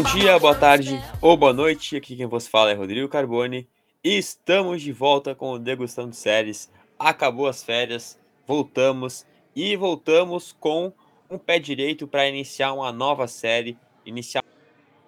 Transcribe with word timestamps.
Bom 0.00 0.14
dia, 0.14 0.38
boa 0.38 0.54
tarde 0.54 0.98
ou 1.20 1.36
boa 1.36 1.52
noite. 1.52 1.94
Aqui 1.94 2.16
quem 2.16 2.24
vos 2.24 2.48
fala 2.48 2.70
é 2.70 2.74
Rodrigo 2.74 3.06
Carboni. 3.06 3.68
E 4.02 4.16
estamos 4.16 4.80
de 4.80 4.92
volta 4.92 5.34
com 5.34 5.52
o 5.52 5.58
Degustando 5.58 6.14
Séries. 6.14 6.72
Acabou 6.98 7.46
as 7.46 7.62
férias, 7.62 8.18
voltamos 8.46 9.26
e 9.54 9.76
voltamos 9.76 10.56
com 10.58 10.90
um 11.28 11.36
pé 11.36 11.58
direito 11.58 12.08
para 12.08 12.26
iniciar 12.26 12.72
uma 12.72 12.90
nova 12.90 13.28
série, 13.28 13.76
iniciar 14.06 14.42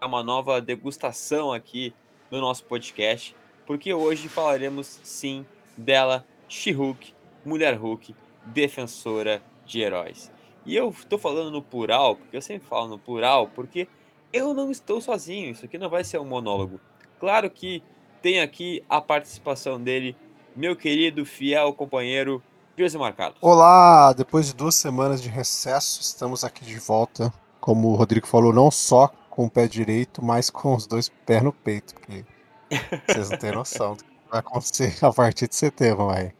uma 0.04 0.22
nova 0.22 0.60
degustação 0.60 1.54
aqui 1.54 1.94
no 2.30 2.38
nosso 2.38 2.62
podcast, 2.66 3.34
porque 3.64 3.94
hoje 3.94 4.28
falaremos 4.28 5.00
sim 5.02 5.46
dela, 5.74 6.22
She-Hulk, 6.46 7.14
Mulher 7.46 7.78
Hulk, 7.78 8.14
defensora 8.44 9.42
de 9.64 9.80
heróis. 9.80 10.30
E 10.66 10.76
eu 10.76 10.90
estou 10.90 11.18
falando 11.18 11.50
no 11.50 11.62
plural, 11.62 12.14
porque 12.14 12.36
eu 12.36 12.42
sempre 12.42 12.68
falo 12.68 12.88
no 12.88 12.98
plural, 12.98 13.48
porque 13.54 13.88
eu 14.32 14.54
não 14.54 14.70
estou 14.70 15.00
sozinho, 15.00 15.50
isso 15.50 15.64
aqui 15.64 15.76
não 15.76 15.90
vai 15.90 16.02
ser 16.02 16.18
um 16.18 16.24
monólogo. 16.24 16.80
Claro 17.20 17.50
que 17.50 17.82
tem 18.22 18.40
aqui 18.40 18.82
a 18.88 19.00
participação 19.00 19.80
dele, 19.80 20.16
meu 20.56 20.74
querido, 20.74 21.24
fiel 21.26 21.72
companheiro, 21.74 22.42
José 22.76 22.96
Marcado. 22.96 23.36
Olá, 23.40 24.12
depois 24.12 24.46
de 24.46 24.54
duas 24.54 24.74
semanas 24.74 25.22
de 25.22 25.28
recesso, 25.28 26.00
estamos 26.00 26.42
aqui 26.42 26.64
de 26.64 26.78
volta. 26.78 27.32
Como 27.60 27.88
o 27.88 27.94
Rodrigo 27.94 28.26
falou, 28.26 28.52
não 28.52 28.70
só 28.70 29.08
com 29.28 29.44
o 29.44 29.50
pé 29.50 29.68
direito, 29.68 30.24
mas 30.24 30.50
com 30.50 30.74
os 30.74 30.86
dois 30.86 31.08
pés 31.08 31.42
no 31.42 31.52
peito, 31.52 31.94
porque 31.94 32.24
vocês 33.06 33.30
não 33.30 33.38
têm 33.38 33.52
noção 33.52 33.94
do 33.94 34.04
que 34.04 34.10
vai 34.30 34.40
acontecer 34.40 34.96
a 35.04 35.12
partir 35.12 35.46
de 35.46 35.54
setembro, 35.54 36.06
mas 36.06 36.32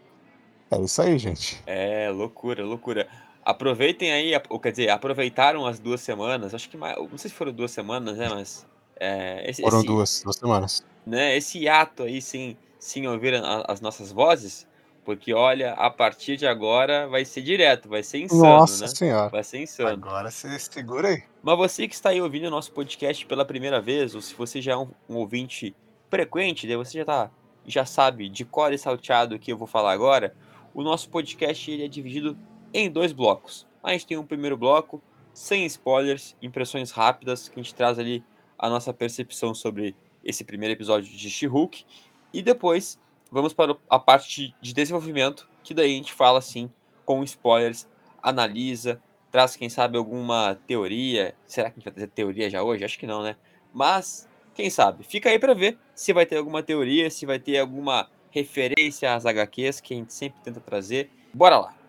é 0.71 0.81
isso 0.81 1.03
aí, 1.03 1.19
gente. 1.19 1.63
É, 1.67 2.11
loucura, 2.11 2.65
loucura. 2.65 3.07
Aproveitem 3.45 4.13
aí, 4.13 4.33
ou 4.49 4.61
quer 4.61 4.71
dizer, 4.71 4.91
aproveitaram 4.91 5.67
as 5.67 5.81
duas 5.81 6.01
semanas, 6.01 6.55
acho 6.55 6.71
que 6.71 6.77
mais, 6.77 6.97
não 6.97 7.19
sei 7.19 7.29
se 7.29 7.37
foram 7.37 7.53
duas 7.53 7.71
semanas, 7.71 8.17
né, 8.17 8.29
mas... 8.29 8.67
É, 9.01 9.51
esse, 9.51 9.63
foram 9.63 9.79
esse, 9.79 9.87
duas, 9.87 10.23
duas 10.23 10.37
semanas. 10.37 10.85
Né, 11.05 11.37
esse 11.37 11.69
ato 11.69 12.05
aí, 12.05 12.23
sem, 12.23 12.57
sem 12.79 13.09
ouvir 13.09 13.35
a, 13.35 13.65
as 13.67 13.81
nossas 13.81 14.13
vozes, 14.13 14.67
porque 15.05 15.35
olha, 15.35 15.73
a 15.73 15.91
partir 15.91 16.37
de 16.37 16.47
agora 16.47 17.09
vai 17.09 17.25
ser 17.25 17.43
direto, 17.43 17.89
vai 17.89 18.03
ser 18.03 18.19
insano, 18.19 18.43
Nossa 18.43 18.85
né? 18.85 18.95
senhora. 18.95 19.29
Vai 19.29 19.43
ser 19.43 19.61
insano. 19.61 19.89
Agora 19.89 20.31
você 20.31 20.57
segura 20.59 21.09
aí. 21.09 21.23
Mas 21.43 21.57
você 21.57 21.89
que 21.89 21.95
está 21.95 22.11
aí 22.11 22.23
ouvindo 22.23 22.47
o 22.47 22.51
nosso 22.51 22.71
podcast 22.71 23.27
pela 23.27 23.45
primeira 23.45 23.81
vez, 23.81 24.15
ou 24.15 24.21
se 24.21 24.35
você 24.35 24.63
já 24.63 24.73
é 24.73 24.77
um, 24.77 24.89
um 25.09 25.17
ouvinte 25.17 25.75
frequente, 26.09 26.67
daí 26.67 26.77
você 26.77 26.99
já 26.99 27.05
tá, 27.05 27.31
já 27.67 27.85
sabe 27.85 28.29
de 28.29 28.45
cor 28.45 28.73
e 28.73 28.79
salteado 28.79 29.35
o 29.35 29.39
que 29.39 29.53
eu 29.53 29.57
vou 29.57 29.67
falar 29.67 29.93
agora, 29.93 30.35
o 30.73 30.83
nosso 30.83 31.09
podcast 31.09 31.69
ele 31.69 31.85
é 31.85 31.89
dividido 31.89 32.39
em 32.73 32.91
dois 32.91 33.13
blocos. 33.13 33.67
A 33.83 33.93
gente 33.93 34.07
tem 34.07 34.17
um 34.17 34.27
primeiro 34.27 34.57
bloco, 34.57 35.03
sem 35.33 35.65
spoilers, 35.67 36.37
impressões 36.41 36.91
rápidas, 36.91 37.49
que 37.49 37.59
a 37.59 37.63
gente 37.63 37.75
traz 37.75 37.99
ali 37.99 38.25
a 38.59 38.69
nossa 38.69 38.93
percepção 38.93 39.55
sobre 39.55 39.95
esse 40.25 40.45
primeiro 40.45 40.73
episódio 40.73 41.11
de 41.11 41.31
She-Hulk. 41.31 41.85
E 42.33 42.43
depois 42.43 42.99
vamos 43.31 43.53
para 43.53 43.77
a 43.89 43.99
parte 43.99 44.55
de 44.61 44.73
desenvolvimento, 44.73 45.49
que 45.63 45.75
daí 45.75 45.93
a 45.93 45.97
gente 45.97 46.13
fala 46.13 46.39
assim, 46.39 46.71
com 47.05 47.23
spoilers, 47.25 47.89
analisa, 48.23 49.03
traz, 49.31 49.57
quem 49.57 49.69
sabe, 49.69 49.97
alguma 49.99 50.55
teoria. 50.67 51.35
Será 51.47 51.71
que 51.71 51.75
a 51.75 51.79
gente 51.79 51.85
vai 51.85 51.93
trazer 51.95 52.09
teoria 52.09 52.51
já 52.51 52.63
hoje? 52.63 52.85
Acho 52.85 52.99
que 52.99 53.07
não, 53.07 53.23
né? 53.23 53.37
Mas, 53.73 54.29
quem 54.55 54.71
sabe? 54.71 55.03
Fica 55.03 55.31
aí 55.31 55.39
para 55.39 55.55
ver 55.55 55.79
se 55.95 56.13
vai 56.13 56.27
ter 56.27 56.37
alguma 56.37 56.63
teoria, 56.63 57.11
se 57.11 57.27
vai 57.27 57.39
ter 57.39 57.59
alguma 57.59 58.09
referência 58.31 59.15
às 59.15 59.27
HQs 59.27 59.81
que 59.81 59.95
a 59.95 59.97
gente 59.97 60.13
sempre 60.13 60.41
tenta 60.43 60.61
trazer. 60.61 61.11
Bora 61.35 61.59
lá! 61.59 61.82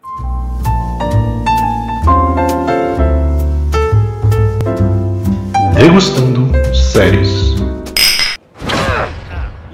Degustando 5.83 6.39
séries. 6.73 7.27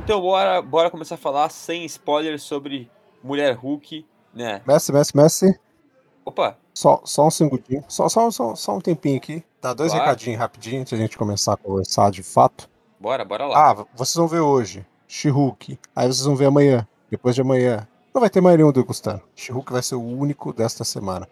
Então 0.04 0.20
bora, 0.20 0.60
bora 0.60 0.90
começar 0.90 1.14
a 1.14 1.18
falar 1.20 1.50
sem 1.50 1.86
spoilers 1.86 2.42
sobre 2.42 2.90
Mulher 3.24 3.54
Hulk, 3.56 4.04
né? 4.34 4.60
Messi, 4.66 4.92
Messi, 4.92 5.16
Messi. 5.16 5.60
Opa! 6.26 6.58
Só, 6.74 7.00
só 7.06 7.28
um 7.28 7.30
segundinho, 7.30 7.86
só, 7.88 8.10
só, 8.10 8.32
só, 8.32 8.56
só 8.56 8.78
um 8.78 8.82
tempinho 8.82 9.18
aqui. 9.18 9.44
Dá 9.62 9.72
dois 9.72 9.92
Claro. 9.92 10.06
recadinhos 10.08 10.40
rapidinho 10.40 10.82
antes 10.82 10.94
a 10.94 10.98
gente 10.98 11.16
começar 11.16 11.54
a 11.54 11.58
conversar 11.58 12.10
de 12.10 12.24
fato. 12.24 12.68
Bora, 13.00 13.24
bora 13.24 13.46
lá. 13.46 13.70
Ah, 13.70 13.86
vocês 13.94 14.16
vão 14.16 14.28
ver 14.28 14.40
hoje 14.40 14.84
She-Hulk. 15.08 15.78
Aí 15.96 16.08
vocês 16.08 16.26
vão 16.26 16.36
ver 16.36 16.48
amanhã. 16.48 16.88
Depois 17.12 17.36
de 17.36 17.42
amanhã. 17.42 17.88
Não 18.12 18.20
vai 18.20 18.32
ter 18.32 18.42
mais 18.42 18.58
nenhum 18.58 18.72
degustando. 18.72 19.22
She-Hulk 19.36 19.72
vai 19.72 19.84
ser 19.84 19.94
o 19.94 20.02
único 20.02 20.52
desta 20.54 20.84
semana. 20.84 21.30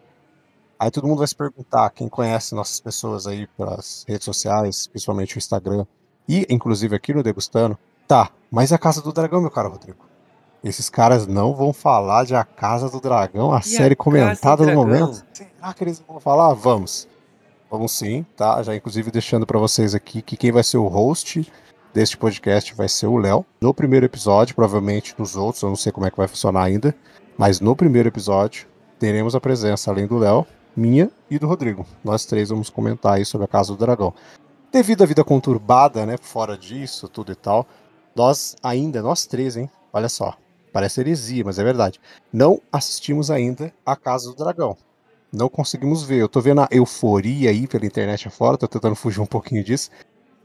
Aí 0.78 0.90
todo 0.90 1.08
mundo 1.08 1.18
vai 1.18 1.26
se 1.26 1.34
perguntar, 1.34 1.90
quem 1.90 2.08
conhece 2.08 2.54
nossas 2.54 2.78
pessoas 2.78 3.26
aí 3.26 3.48
pelas 3.56 4.04
redes 4.06 4.24
sociais, 4.24 4.86
principalmente 4.86 5.36
o 5.36 5.38
Instagram, 5.38 5.84
e 6.28 6.46
inclusive 6.48 6.94
aqui 6.94 7.12
no 7.12 7.22
Degustando, 7.22 7.76
tá, 8.06 8.30
mas 8.50 8.70
e 8.70 8.74
a 8.74 8.78
Casa 8.78 9.02
do 9.02 9.12
Dragão, 9.12 9.40
meu 9.40 9.50
caro 9.50 9.70
Rodrigo? 9.70 10.06
Esses 10.62 10.88
caras 10.90 11.26
não 11.26 11.54
vão 11.54 11.72
falar 11.72 12.24
de 12.24 12.34
A 12.34 12.44
Casa 12.44 12.88
do 12.88 13.00
Dragão, 13.00 13.52
a 13.52 13.56
E 13.56 13.58
a 13.58 13.62
série 13.62 13.96
Casa 13.96 14.04
comentada 14.04 14.64
do 14.64 14.70
no 14.70 14.74
momento? 14.74 15.24
Será 15.32 15.72
que 15.72 15.84
eles 15.84 16.02
vão 16.06 16.18
falar? 16.18 16.52
Vamos. 16.54 17.08
Vamos 17.70 17.92
sim, 17.92 18.24
tá? 18.36 18.62
Já 18.62 18.74
inclusive 18.74 19.10
deixando 19.10 19.46
pra 19.46 19.58
vocês 19.58 19.94
aqui 19.94 20.22
que 20.22 20.36
quem 20.36 20.50
vai 20.50 20.62
ser 20.62 20.78
o 20.78 20.88
host 20.88 21.50
deste 21.92 22.16
podcast 22.16 22.74
vai 22.74 22.88
ser 22.88 23.06
o 23.06 23.16
Léo. 23.16 23.44
No 23.60 23.72
primeiro 23.72 24.06
episódio, 24.06 24.54
provavelmente 24.54 25.14
nos 25.18 25.36
outros, 25.36 25.62
eu 25.62 25.68
não 25.68 25.76
sei 25.76 25.92
como 25.92 26.06
é 26.06 26.10
que 26.10 26.16
vai 26.16 26.28
funcionar 26.28 26.62
ainda, 26.62 26.94
mas 27.36 27.60
no 27.60 27.76
primeiro 27.76 28.08
episódio 28.08 28.66
teremos 28.98 29.34
a 29.34 29.40
presença, 29.40 29.90
além 29.90 30.06
do 30.06 30.18
Léo, 30.18 30.46
minha 30.78 31.10
e 31.28 31.38
do 31.38 31.46
Rodrigo. 31.48 31.84
Nós 32.04 32.24
três 32.24 32.50
vamos 32.50 32.70
comentar 32.70 33.14
aí 33.14 33.24
sobre 33.24 33.44
a 33.44 33.48
Casa 33.48 33.72
do 33.72 33.78
Dragão. 33.78 34.14
Devido 34.70 35.02
à 35.02 35.06
vida 35.06 35.24
conturbada, 35.24 36.06
né, 36.06 36.16
fora 36.16 36.56
disso, 36.56 37.08
tudo 37.08 37.32
e 37.32 37.34
tal, 37.34 37.66
nós 38.14 38.54
ainda, 38.62 39.02
nós 39.02 39.26
três, 39.26 39.56
hein, 39.56 39.68
olha 39.92 40.08
só, 40.08 40.36
parece 40.72 41.00
heresia, 41.00 41.42
mas 41.44 41.58
é 41.58 41.64
verdade, 41.64 42.00
não 42.32 42.60
assistimos 42.70 43.30
ainda 43.30 43.72
a 43.84 43.96
Casa 43.96 44.30
do 44.30 44.36
Dragão. 44.36 44.76
Não 45.30 45.48
conseguimos 45.50 46.02
ver. 46.02 46.22
Eu 46.22 46.28
tô 46.28 46.40
vendo 46.40 46.62
a 46.62 46.68
euforia 46.70 47.50
aí 47.50 47.66
pela 47.66 47.84
internet 47.84 48.28
afora, 48.28 48.56
tô 48.56 48.66
tentando 48.66 48.94
fugir 48.94 49.20
um 49.20 49.26
pouquinho 49.26 49.62
disso. 49.62 49.90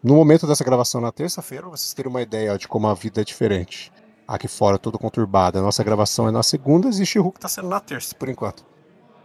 No 0.04 0.16
momento 0.16 0.46
dessa 0.46 0.64
gravação 0.64 1.00
na 1.00 1.10
terça-feira, 1.10 1.70
vocês 1.70 1.94
terem 1.94 2.10
uma 2.10 2.22
ideia 2.22 2.54
ó, 2.54 2.58
de 2.58 2.68
como 2.68 2.88
a 2.88 2.94
vida 2.94 3.22
é 3.22 3.24
diferente. 3.24 3.94
Aqui 4.28 4.50
fora, 4.50 4.78
tudo 4.78 5.00
conturbado. 5.00 5.58
A 5.58 5.62
nossa 5.62 5.82
gravação 5.86 6.28
é 6.28 6.32
nas 6.32 6.48
segundas 6.48 7.00
e 7.00 7.06
She-Hulk 7.06 7.40
tá 7.40 7.48
sendo 7.48 7.70
na 7.70 7.80
terça, 7.80 8.14
por 8.14 8.28
enquanto. 8.28 8.73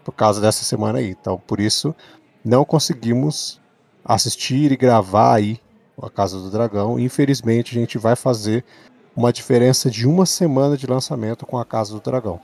Por 0.08 0.14
causa 0.14 0.40
dessa 0.40 0.64
semana 0.64 1.00
aí. 1.00 1.10
Então, 1.10 1.38
por 1.46 1.60
isso, 1.60 1.94
não 2.42 2.64
conseguimos 2.64 3.60
assistir 4.02 4.72
e 4.72 4.76
gravar 4.76 5.34
aí 5.34 5.60
a 6.00 6.08
Casa 6.08 6.38
do 6.38 6.50
Dragão. 6.50 6.98
Infelizmente, 6.98 7.76
a 7.76 7.78
gente 7.78 7.98
vai 7.98 8.16
fazer 8.16 8.64
uma 9.14 9.30
diferença 9.30 9.90
de 9.90 10.08
uma 10.08 10.24
semana 10.24 10.78
de 10.78 10.86
lançamento 10.86 11.44
com 11.44 11.58
a 11.58 11.64
Casa 11.64 11.92
do 11.92 12.00
Dragão. 12.00 12.40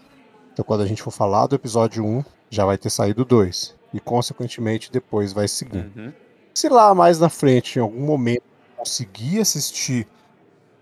Então, 0.53 0.63
quando 0.63 0.83
a 0.83 0.87
gente 0.87 1.03
for 1.03 1.11
falar 1.11 1.47
do 1.47 1.55
episódio 1.55 2.05
1, 2.05 2.23
já 2.51 2.67
vai 2.67 2.77
ter 2.77 2.91
saído 2.91 3.23
o 3.23 3.25
2. 3.25 3.75
E, 3.95 3.99
consequentemente, 3.99 4.93
depois 4.93 5.33
vai 5.33 5.49
seguir. 5.49 5.91
Uhum. 5.97 6.13
Se 6.53 6.69
lá 6.69 6.95
mais 6.95 7.19
na 7.19 7.31
frente, 7.31 7.79
em 7.79 7.83
algum 7.83 8.05
momento, 8.05 8.43
conseguir 8.77 9.41
assistir 9.41 10.07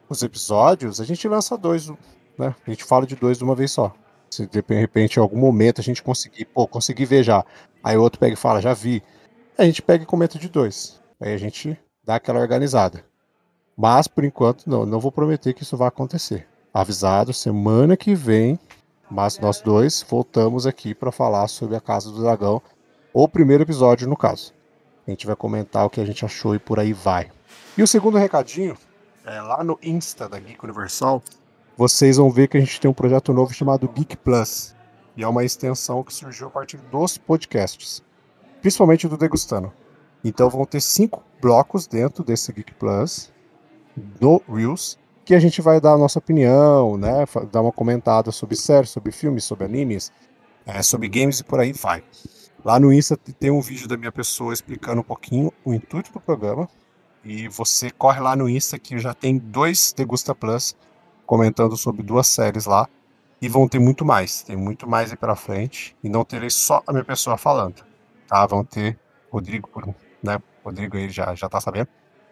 os 0.08 0.20
episódios, 0.20 1.00
a 1.00 1.04
gente 1.04 1.28
lança 1.28 1.56
dois, 1.56 1.88
né? 2.36 2.56
A 2.66 2.70
gente 2.70 2.82
fala 2.82 3.06
de 3.06 3.14
dois 3.14 3.38
de 3.38 3.44
uma 3.44 3.54
vez 3.54 3.70
só. 3.70 3.94
Se 4.32 4.46
de 4.46 4.62
repente, 4.74 5.18
em 5.18 5.20
algum 5.20 5.38
momento, 5.38 5.82
a 5.82 5.84
gente 5.84 6.02
conseguir, 6.02 6.46
pô, 6.46 6.66
conseguir 6.66 7.04
ver 7.04 7.22
já. 7.22 7.44
Aí 7.84 7.98
outro 7.98 8.18
pega 8.18 8.32
e 8.32 8.36
fala, 8.36 8.62
já 8.62 8.72
vi. 8.72 9.02
Aí 9.58 9.64
a 9.64 9.66
gente 9.66 9.82
pega 9.82 10.04
e 10.04 10.06
comenta 10.06 10.38
de 10.38 10.48
dois. 10.48 10.98
Aí 11.20 11.34
a 11.34 11.36
gente 11.36 11.78
dá 12.02 12.14
aquela 12.14 12.40
organizada. 12.40 13.04
Mas, 13.76 14.08
por 14.08 14.24
enquanto, 14.24 14.66
não, 14.66 14.86
não 14.86 14.98
vou 14.98 15.12
prometer 15.12 15.52
que 15.52 15.64
isso 15.64 15.76
vai 15.76 15.88
acontecer. 15.88 16.48
Avisado, 16.72 17.34
semana 17.34 17.94
que 17.94 18.14
vem, 18.14 18.58
mas 19.10 19.38
nós 19.38 19.60
dois 19.60 20.02
voltamos 20.08 20.66
aqui 20.66 20.94
para 20.94 21.12
falar 21.12 21.46
sobre 21.48 21.76
a 21.76 21.80
Casa 21.80 22.10
do 22.10 22.22
Dragão, 22.22 22.62
o 23.12 23.28
primeiro 23.28 23.64
episódio, 23.64 24.08
no 24.08 24.16
caso. 24.16 24.54
A 25.06 25.10
gente 25.10 25.26
vai 25.26 25.36
comentar 25.36 25.84
o 25.84 25.90
que 25.90 26.00
a 26.00 26.06
gente 26.06 26.24
achou 26.24 26.54
e 26.54 26.58
por 26.58 26.80
aí 26.80 26.94
vai. 26.94 27.30
E 27.76 27.82
o 27.82 27.86
segundo 27.86 28.16
recadinho, 28.16 28.78
é 29.26 29.42
lá 29.42 29.62
no 29.62 29.78
Insta 29.82 30.26
da 30.26 30.38
Geek 30.38 30.64
Universal, 30.64 31.22
vocês 31.76 32.16
vão 32.16 32.30
ver 32.30 32.48
que 32.48 32.56
a 32.56 32.60
gente 32.60 32.80
tem 32.80 32.90
um 32.90 32.94
projeto 32.94 33.32
novo 33.32 33.52
chamado 33.52 33.88
Geek 33.88 34.16
Plus. 34.18 34.74
E 35.16 35.22
é 35.22 35.28
uma 35.28 35.44
extensão 35.44 36.02
que 36.02 36.12
surgiu 36.12 36.46
a 36.46 36.50
partir 36.50 36.76
dos 36.76 37.18
podcasts, 37.18 38.02
principalmente 38.60 39.08
do 39.08 39.16
Degustando. 39.16 39.72
Então 40.24 40.48
vão 40.48 40.64
ter 40.64 40.80
cinco 40.80 41.22
blocos 41.40 41.86
dentro 41.86 42.22
desse 42.22 42.52
Geek 42.52 42.74
Plus, 42.74 43.32
no 44.20 44.40
Reels, 44.48 44.98
que 45.24 45.34
a 45.34 45.40
gente 45.40 45.60
vai 45.60 45.80
dar 45.80 45.92
a 45.92 45.98
nossa 45.98 46.18
opinião, 46.18 46.96
né? 46.96 47.24
Dar 47.50 47.60
uma 47.60 47.72
comentada 47.72 48.30
sobre 48.30 48.56
séries, 48.56 48.90
sobre 48.90 49.12
filmes, 49.12 49.44
sobre 49.44 49.64
animes, 49.64 50.12
é, 50.66 50.82
sobre 50.82 51.08
games 51.08 51.40
e 51.40 51.44
por 51.44 51.60
aí 51.60 51.72
vai. 51.72 52.02
Lá 52.64 52.78
no 52.78 52.92
Insta 52.92 53.16
tem 53.16 53.50
um 53.50 53.60
vídeo 53.60 53.88
da 53.88 53.96
minha 53.96 54.12
pessoa 54.12 54.52
explicando 54.52 55.00
um 55.00 55.04
pouquinho 55.04 55.52
o 55.64 55.74
intuito 55.74 56.12
do 56.12 56.20
programa. 56.20 56.68
E 57.24 57.48
você 57.48 57.90
corre 57.90 58.20
lá 58.20 58.36
no 58.36 58.48
Insta 58.48 58.78
que 58.78 58.98
já 58.98 59.14
tem 59.14 59.36
dois 59.38 59.92
Degusta 59.92 60.34
Plus 60.34 60.76
comentando 61.26 61.76
sobre 61.76 62.02
duas 62.02 62.26
séries 62.26 62.66
lá. 62.66 62.88
E 63.40 63.48
vão 63.48 63.68
ter 63.68 63.78
muito 63.78 64.04
mais. 64.04 64.42
Tem 64.42 64.56
muito 64.56 64.88
mais 64.88 65.10
aí 65.10 65.16
pela 65.16 65.34
frente. 65.34 65.96
E 66.02 66.08
não 66.08 66.24
terei 66.24 66.50
só 66.50 66.82
a 66.86 66.92
minha 66.92 67.04
pessoa 67.04 67.36
falando. 67.36 67.84
Tá? 68.28 68.46
Vão 68.46 68.64
ter 68.64 68.98
Rodrigo 69.30 69.68
né? 70.22 70.40
Rodrigo 70.64 70.96
ele 70.96 71.10
já, 71.10 71.34
já 71.34 71.48
tá 71.48 71.60
sabendo. 71.60 71.88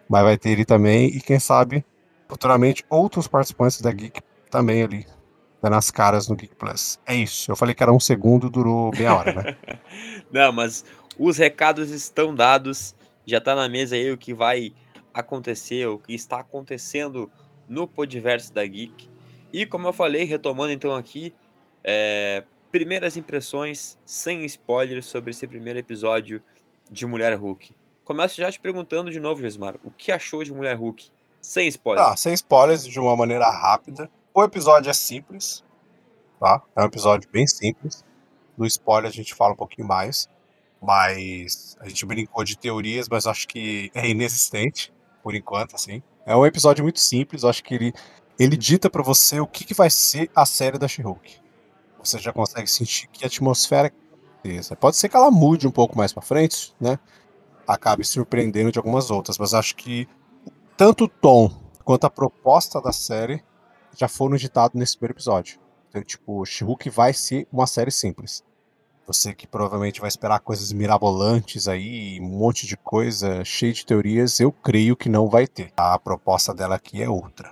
Mas 0.08 0.22
vai 0.22 0.36
ter 0.36 0.50
ele 0.50 0.64
também, 0.64 1.06
e 1.08 1.20
quem 1.20 1.38
sabe, 1.38 1.84
futuramente, 2.28 2.84
outros 2.88 3.26
participantes 3.26 3.80
da 3.80 3.92
Geek 3.92 4.20
também 4.50 4.82
ali, 4.82 5.06
dando 5.62 5.76
as 5.76 5.90
caras 5.90 6.28
no 6.28 6.36
Geek 6.36 6.54
Plus. 6.56 6.98
É 7.06 7.14
isso. 7.14 7.50
Eu 7.50 7.56
falei 7.56 7.74
que 7.74 7.82
era 7.82 7.92
um 7.92 8.00
segundo, 8.00 8.50
durou 8.50 8.90
meia 8.92 9.14
hora, 9.14 9.32
né? 9.32 9.56
Não, 10.30 10.52
mas 10.52 10.84
os 11.18 11.36
recados 11.36 11.90
estão 11.90 12.34
dados. 12.34 12.94
Já 13.24 13.40
tá 13.40 13.54
na 13.54 13.68
mesa 13.68 13.94
aí 13.94 14.10
o 14.10 14.18
que 14.18 14.34
vai 14.34 14.72
acontecer, 15.14 15.86
o 15.86 15.98
que 15.98 16.14
está 16.14 16.40
acontecendo 16.40 17.30
no 17.70 17.86
Podiverso 17.86 18.52
da 18.52 18.66
Geek. 18.66 19.08
E 19.52 19.64
como 19.64 19.86
eu 19.86 19.92
falei, 19.92 20.24
retomando 20.24 20.72
então 20.72 20.94
aqui, 20.94 21.32
é, 21.84 22.42
primeiras 22.70 23.16
impressões 23.16 23.96
sem 24.04 24.44
spoilers 24.44 25.06
sobre 25.06 25.30
esse 25.30 25.46
primeiro 25.46 25.78
episódio 25.78 26.42
de 26.90 27.06
Mulher 27.06 27.34
Hulk. 27.34 27.72
Começo 28.04 28.36
já 28.36 28.50
te 28.50 28.58
perguntando 28.58 29.10
de 29.10 29.20
novo, 29.20 29.40
Jesmar, 29.40 29.76
o 29.84 29.90
que 29.90 30.10
achou 30.10 30.42
de 30.42 30.52
Mulher 30.52 30.76
Hulk? 30.76 31.10
Sem 31.40 31.68
spoilers. 31.68 32.08
Ah, 32.08 32.16
sem 32.16 32.34
spoilers, 32.34 32.84
de 32.84 32.98
uma 32.98 33.16
maneira 33.16 33.48
rápida. 33.48 34.10
O 34.34 34.42
episódio 34.42 34.90
é 34.90 34.92
simples, 34.92 35.64
tá? 36.40 36.60
É 36.74 36.82
um 36.82 36.86
episódio 36.86 37.30
bem 37.30 37.46
simples. 37.46 38.04
No 38.58 38.66
spoiler 38.66 39.08
a 39.08 39.14
gente 39.14 39.32
fala 39.32 39.52
um 39.52 39.56
pouquinho 39.56 39.86
mais, 39.86 40.28
mas 40.82 41.76
a 41.80 41.88
gente 41.88 42.04
brincou 42.04 42.42
de 42.42 42.58
teorias, 42.58 43.08
mas 43.08 43.26
acho 43.26 43.46
que 43.46 43.90
é 43.94 44.08
inexistente, 44.08 44.92
por 45.22 45.34
enquanto, 45.34 45.76
assim. 45.76 46.02
É 46.30 46.36
um 46.36 46.46
episódio 46.46 46.84
muito 46.84 47.00
simples, 47.00 47.42
acho 47.42 47.64
que 47.64 47.74
ele, 47.74 47.92
ele 48.38 48.56
dita 48.56 48.88
para 48.88 49.02
você 49.02 49.40
o 49.40 49.48
que, 49.48 49.64
que 49.64 49.74
vai 49.74 49.90
ser 49.90 50.30
a 50.32 50.46
série 50.46 50.78
da 50.78 50.86
She-Hulk. 50.86 51.40
Você 52.04 52.20
já 52.20 52.32
consegue 52.32 52.70
sentir 52.70 53.08
que 53.08 53.26
atmosfera 53.26 53.92
Pode 54.78 54.96
ser 54.96 55.08
que 55.08 55.16
ela 55.16 55.28
mude 55.28 55.66
um 55.66 55.72
pouco 55.72 55.98
mais 55.98 56.12
para 56.12 56.22
frente, 56.22 56.72
né? 56.80 57.00
acabe 57.66 58.04
surpreendendo 58.04 58.70
de 58.70 58.78
algumas 58.78 59.10
outras, 59.10 59.38
mas 59.38 59.54
acho 59.54 59.74
que 59.74 60.08
tanto 60.76 61.04
o 61.04 61.08
tom 61.08 61.50
quanto 61.84 62.04
a 62.04 62.10
proposta 62.10 62.80
da 62.80 62.92
série 62.92 63.42
já 63.96 64.06
foram 64.06 64.36
ditados 64.36 64.78
nesse 64.78 64.96
primeiro 64.96 65.14
episódio. 65.14 65.58
Então, 65.88 66.00
tipo, 66.00 66.46
She-Hulk 66.46 66.88
vai 66.90 67.12
ser 67.12 67.48
uma 67.52 67.66
série 67.66 67.90
simples. 67.90 68.44
Você 69.12 69.34
que 69.34 69.44
provavelmente 69.44 70.00
vai 70.00 70.06
esperar 70.06 70.38
coisas 70.38 70.72
mirabolantes 70.72 71.66
aí, 71.66 72.20
um 72.20 72.28
monte 72.28 72.64
de 72.64 72.76
coisa, 72.76 73.44
cheio 73.44 73.72
de 73.72 73.84
teorias, 73.84 74.38
eu 74.38 74.52
creio 74.52 74.94
que 74.94 75.08
não 75.08 75.28
vai 75.28 75.48
ter. 75.48 75.72
A 75.76 75.98
proposta 75.98 76.54
dela 76.54 76.76
aqui 76.76 77.02
é 77.02 77.08
outra. 77.08 77.50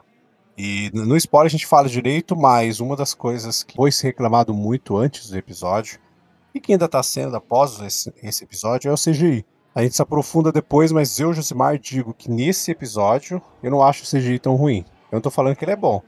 E 0.56 0.88
no 0.94 1.16
spoiler 1.16 1.49
a 1.49 1.50
gente 1.50 1.66
fala 1.66 1.88
direito, 1.88 2.37
mas 2.37 2.78
uma 2.78 2.94
das 2.94 3.12
coisas 3.12 3.64
que 3.64 3.75
foi 3.75 3.90
se 3.90 4.05
reclamado 4.05 4.55
muito 4.55 4.96
antes 4.96 5.31
do 5.31 5.37
episódio, 5.37 5.99
e 6.55 6.60
que 6.60 6.70
ainda 6.70 6.84
está 6.84 7.02
sendo 7.02 7.37
após 7.37 7.81
esse, 7.81 8.14
esse 8.22 8.44
episódio, 8.44 8.88
é 8.88 8.94
o 8.94 8.96
CGI. 8.96 9.44
A 9.75 9.82
gente 9.82 9.96
se 9.96 10.02
aprofunda 10.02 10.52
depois, 10.52 10.93
mas 10.93 11.19
eu, 11.19 11.34
Josimar, 11.34 11.76
digo 11.76 12.14
que 12.14 12.31
nesse 12.31 12.70
episódio 12.70 13.43
eu 13.64 13.70
não 13.72 13.82
acho 13.82 14.04
o 14.04 14.06
CGI 14.06 14.38
tão 14.38 14.54
ruim. 14.54 14.84
Eu 15.11 15.16
não 15.16 15.20
tô 15.20 15.31
falando 15.31 15.56
que 15.56 15.64
ele 15.64 15.72
é 15.72 15.76
bom, 15.76 16.00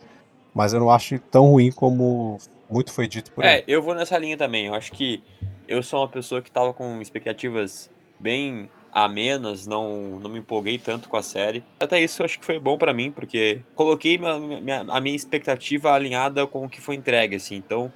mas 0.55 0.73
eu 0.73 0.79
não 0.79 0.93
acho 0.93 1.19
tão 1.19 1.51
ruim 1.51 1.73
como 1.73 2.39
muito 2.71 2.93
foi 2.93 3.09
dito 3.09 3.33
por 3.33 3.45
é, 3.45 3.55
ele. 3.55 3.63
É, 3.63 3.65
eu 3.67 3.83
vou 3.83 3.95
nessa 3.95 4.17
linha 4.17 4.37
também. 4.37 4.67
Eu 4.67 4.75
acho 4.75 4.93
que 4.93 5.23
eu 5.71 5.85
sou 5.85 6.01
uma 6.01 6.09
pessoa 6.09 6.43
que 6.43 6.51
tava 6.51 6.75
com 6.75 7.01
expectativas 7.01 7.89
bem 8.19 8.69
amenas, 8.93 9.69
não, 9.69 10.19
não 10.19 10.29
me 10.29 10.41
empolguei 10.41 10.77
tanto 10.79 11.09
com 11.09 11.17
a 11.17 11.23
série. 11.23 11.63
Até 11.79 12.03
isso 12.03 12.21
eu 12.21 12.25
acho 12.25 12.41
que 12.41 12.45
foi 12.45 12.59
bom 12.59 12.77
para 12.77 12.93
mim, 12.93 13.13
porque 13.13 13.63
coloquei 13.77 14.19
minha, 14.19 14.39
minha, 14.39 14.81
a 14.89 15.01
minha 15.01 15.15
expectativa 15.15 15.93
alinhada 15.93 16.45
com 16.45 16.65
o 16.65 16.69
que 16.69 16.81
foi 16.81 16.97
entregue, 16.97 17.37
assim. 17.37 17.55
Então, 17.55 17.91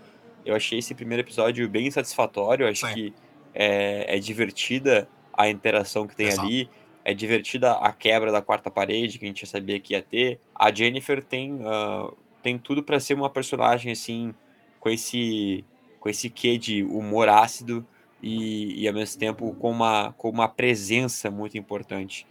eu 0.46 0.54
achei 0.54 0.78
esse 0.78 0.94
primeiro 0.94 1.22
episódio 1.22 1.68
bem 1.68 1.90
satisfatório. 1.90 2.68
Acho 2.68 2.86
Sim. 2.86 2.94
que 2.94 3.14
é, 3.52 4.16
é 4.16 4.18
divertida 4.20 5.08
a 5.32 5.50
interação 5.50 6.06
que 6.06 6.14
tem 6.14 6.28
Exato. 6.28 6.46
ali. 6.46 6.70
É 7.04 7.12
divertida 7.12 7.72
a 7.72 7.92
quebra 7.92 8.30
da 8.30 8.40
quarta 8.40 8.70
parede, 8.70 9.18
que 9.18 9.24
a 9.24 9.28
gente 9.28 9.40
já 9.40 9.48
sabia 9.48 9.80
que 9.80 9.94
ia 9.94 10.00
ter. 10.00 10.38
A 10.54 10.72
Jennifer 10.72 11.22
tem, 11.24 11.54
uh, 11.54 12.16
tem 12.40 12.56
tudo 12.56 12.84
para 12.84 13.00
ser 13.00 13.14
uma 13.14 13.28
personagem 13.28 13.90
assim, 13.90 14.32
com 14.78 14.88
esse, 14.88 15.64
com 16.04 16.10
esse 16.10 16.28
quê 16.28 16.58
de 16.58 16.82
humor 16.82 17.30
ácido 17.30 17.82
e, 18.22 18.82
e 18.82 18.86
ao 18.86 18.92
mesmo 18.92 19.18
tempo 19.18 19.56
com 19.58 19.70
uma, 19.70 20.12
com 20.18 20.28
uma 20.28 20.46
presença 20.46 21.30
muito 21.30 21.56
importante. 21.56 22.26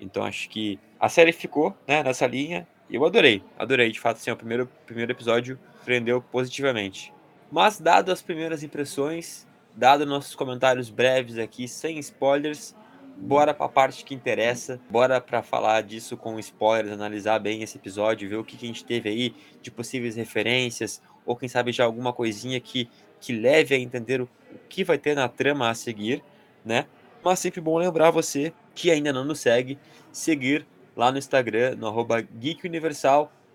Então 0.00 0.24
acho 0.24 0.48
que 0.48 0.80
a 0.98 1.10
série 1.10 1.30
ficou 1.30 1.76
né, 1.86 2.02
nessa 2.02 2.26
linha 2.26 2.66
eu 2.90 3.04
adorei, 3.04 3.42
adorei. 3.58 3.92
De 3.92 4.00
fato, 4.00 4.16
assim, 4.16 4.30
o 4.30 4.36
primeiro, 4.36 4.66
primeiro 4.86 5.12
episódio 5.12 5.58
prendeu 5.84 6.22
positivamente. 6.22 7.12
Mas, 7.52 7.78
dado 7.78 8.10
as 8.10 8.22
primeiras 8.22 8.62
impressões, 8.62 9.46
dado 9.76 10.06
nossos 10.06 10.34
comentários 10.34 10.88
breves 10.88 11.36
aqui, 11.36 11.68
sem 11.68 11.98
spoilers, 11.98 12.74
bora 13.14 13.52
para 13.52 13.66
a 13.66 13.68
parte 13.68 14.06
que 14.06 14.14
interessa, 14.14 14.80
bora 14.88 15.20
para 15.20 15.42
falar 15.42 15.82
disso 15.82 16.16
com 16.16 16.38
spoilers, 16.38 16.90
analisar 16.90 17.38
bem 17.40 17.62
esse 17.62 17.76
episódio, 17.76 18.26
ver 18.26 18.36
o 18.36 18.44
que, 18.44 18.56
que 18.56 18.64
a 18.64 18.68
gente 18.68 18.84
teve 18.84 19.10
aí 19.10 19.34
de 19.60 19.70
possíveis 19.70 20.16
referências, 20.16 21.02
ou 21.26 21.36
quem 21.36 21.48
sabe 21.48 21.72
já 21.72 21.84
alguma 21.84 22.12
coisinha 22.12 22.58
que, 22.58 22.88
que 23.20 23.32
leve 23.32 23.74
a 23.74 23.78
entender 23.78 24.20
o, 24.20 24.28
que 24.68 24.84
vai 24.84 24.98
ter 24.98 25.14
na 25.14 25.28
trama 25.28 25.68
a 25.68 25.74
seguir, 25.74 26.22
né? 26.64 26.86
Mas 27.24 27.38
sempre 27.38 27.60
bom 27.60 27.78
lembrar 27.78 28.10
você 28.10 28.52
que 28.74 28.90
ainda 28.90 29.12
não 29.12 29.24
nos 29.24 29.40
segue, 29.40 29.78
seguir 30.12 30.66
lá 30.96 31.10
no 31.10 31.18
Instagram, 31.18 31.76
no 31.76 31.86
arroba 31.86 32.26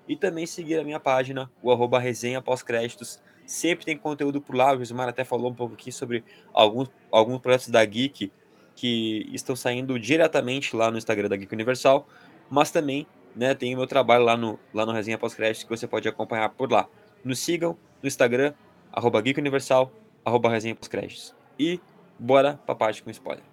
e 0.08 0.16
também 0.18 0.46
seguir 0.46 0.80
a 0.80 0.84
minha 0.84 1.00
página, 1.00 1.50
o 1.62 1.72
arroba 1.72 1.98
resenha 1.98 2.42
pós-créditos, 2.42 3.22
Sempre 3.46 3.86
tem 3.86 3.98
conteúdo 3.98 4.42
por 4.42 4.56
lá. 4.56 4.74
O 4.74 4.80
Gismar 4.80 5.10
até 5.10 5.24
falou 5.24 5.52
um 5.52 5.54
pouco 5.54 5.74
aqui 5.74 5.92
sobre 5.92 6.24
alguns, 6.54 6.90
alguns 7.12 7.40
projetos 7.40 7.70
da 7.70 7.84
Geek 7.84 8.32
que 8.76 9.30
estão 9.32 9.56
saindo 9.56 10.00
diretamente 10.00 10.76
lá 10.76 10.90
no 10.90 10.98
Instagram 10.98 11.30
da 11.30 11.36
Geek 11.36 11.54
Universal, 11.54 12.08
mas 12.50 12.72
também 12.72 13.06
né, 13.36 13.54
tem 13.54 13.74
o 13.76 13.78
meu 13.78 13.86
trabalho 13.86 14.24
lá 14.24 14.36
no, 14.36 14.60
lá 14.74 14.86
no 14.86 14.92
Resenha 14.92 15.18
Pós-Crédito 15.18 15.68
que 15.68 15.70
você 15.70 15.86
pode 15.86 16.08
acompanhar 16.08 16.50
por 16.50 16.72
lá. 16.72 16.88
Nos 17.24 17.40
sigam 17.40 17.78
no 18.02 18.08
Instagram, 18.08 18.54
arroba 18.94 19.20
Geek 19.22 19.40
Universal, 19.40 19.92
arroba 20.24 20.50
Resenha 20.50 20.76
Pós-Créditos. 20.76 21.34
E 21.58 21.80
bora 22.20 22.60
pra 22.64 22.76
parte 22.76 23.02
com 23.02 23.10
spoiler. 23.10 23.44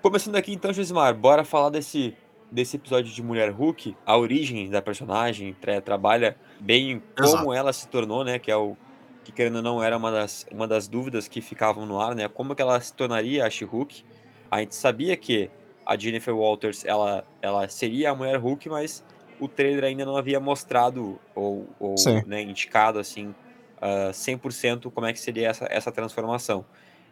Começando 0.00 0.36
aqui 0.36 0.52
então, 0.52 0.72
Josimar, 0.72 1.14
bora 1.14 1.44
falar 1.44 1.70
desse, 1.70 2.16
desse 2.50 2.76
episódio 2.76 3.12
de 3.12 3.22
Mulher 3.22 3.50
Hulk, 3.50 3.96
a 4.06 4.16
origem 4.16 4.68
da 4.68 4.82
personagem, 4.82 5.52
tra 5.54 5.80
trabalha 5.80 6.36
bem 6.60 7.02
como 7.16 7.28
Exato. 7.28 7.52
ela 7.52 7.72
se 7.72 7.88
tornou, 7.88 8.24
né, 8.24 8.38
que 8.38 8.50
é 8.50 8.56
o 8.56 8.76
que 9.24 9.32
querendo 9.32 9.56
ou 9.56 9.62
não 9.62 9.82
era 9.82 9.96
uma 9.96 10.10
das, 10.10 10.44
uma 10.50 10.66
das 10.66 10.88
dúvidas 10.88 11.28
que 11.28 11.40
ficavam 11.40 11.86
no 11.86 12.00
ar, 12.00 12.14
né, 12.14 12.28
como 12.28 12.54
que 12.54 12.62
ela 12.62 12.80
se 12.80 12.92
tornaria 12.92 13.46
a 13.46 13.50
She-Hulk. 13.50 14.04
A 14.52 14.60
gente 14.60 14.74
sabia 14.74 15.16
que 15.16 15.50
a 15.86 15.96
Jennifer 15.96 16.36
Walters, 16.36 16.84
ela, 16.84 17.24
ela 17.40 17.66
seria 17.70 18.10
a 18.10 18.14
Mulher 18.14 18.36
Hulk, 18.36 18.68
mas 18.68 19.02
o 19.40 19.48
trailer 19.48 19.84
ainda 19.84 20.04
não 20.04 20.14
havia 20.14 20.38
mostrado 20.38 21.18
ou, 21.34 21.66
ou 21.80 21.94
né, 22.26 22.42
indicado 22.42 22.98
assim 22.98 23.28
uh, 23.28 24.10
ah, 24.10 24.12
100% 24.12 24.92
como 24.92 25.06
é 25.06 25.12
que 25.14 25.18
seria 25.18 25.48
essa, 25.48 25.66
essa 25.70 25.90
transformação. 25.90 26.66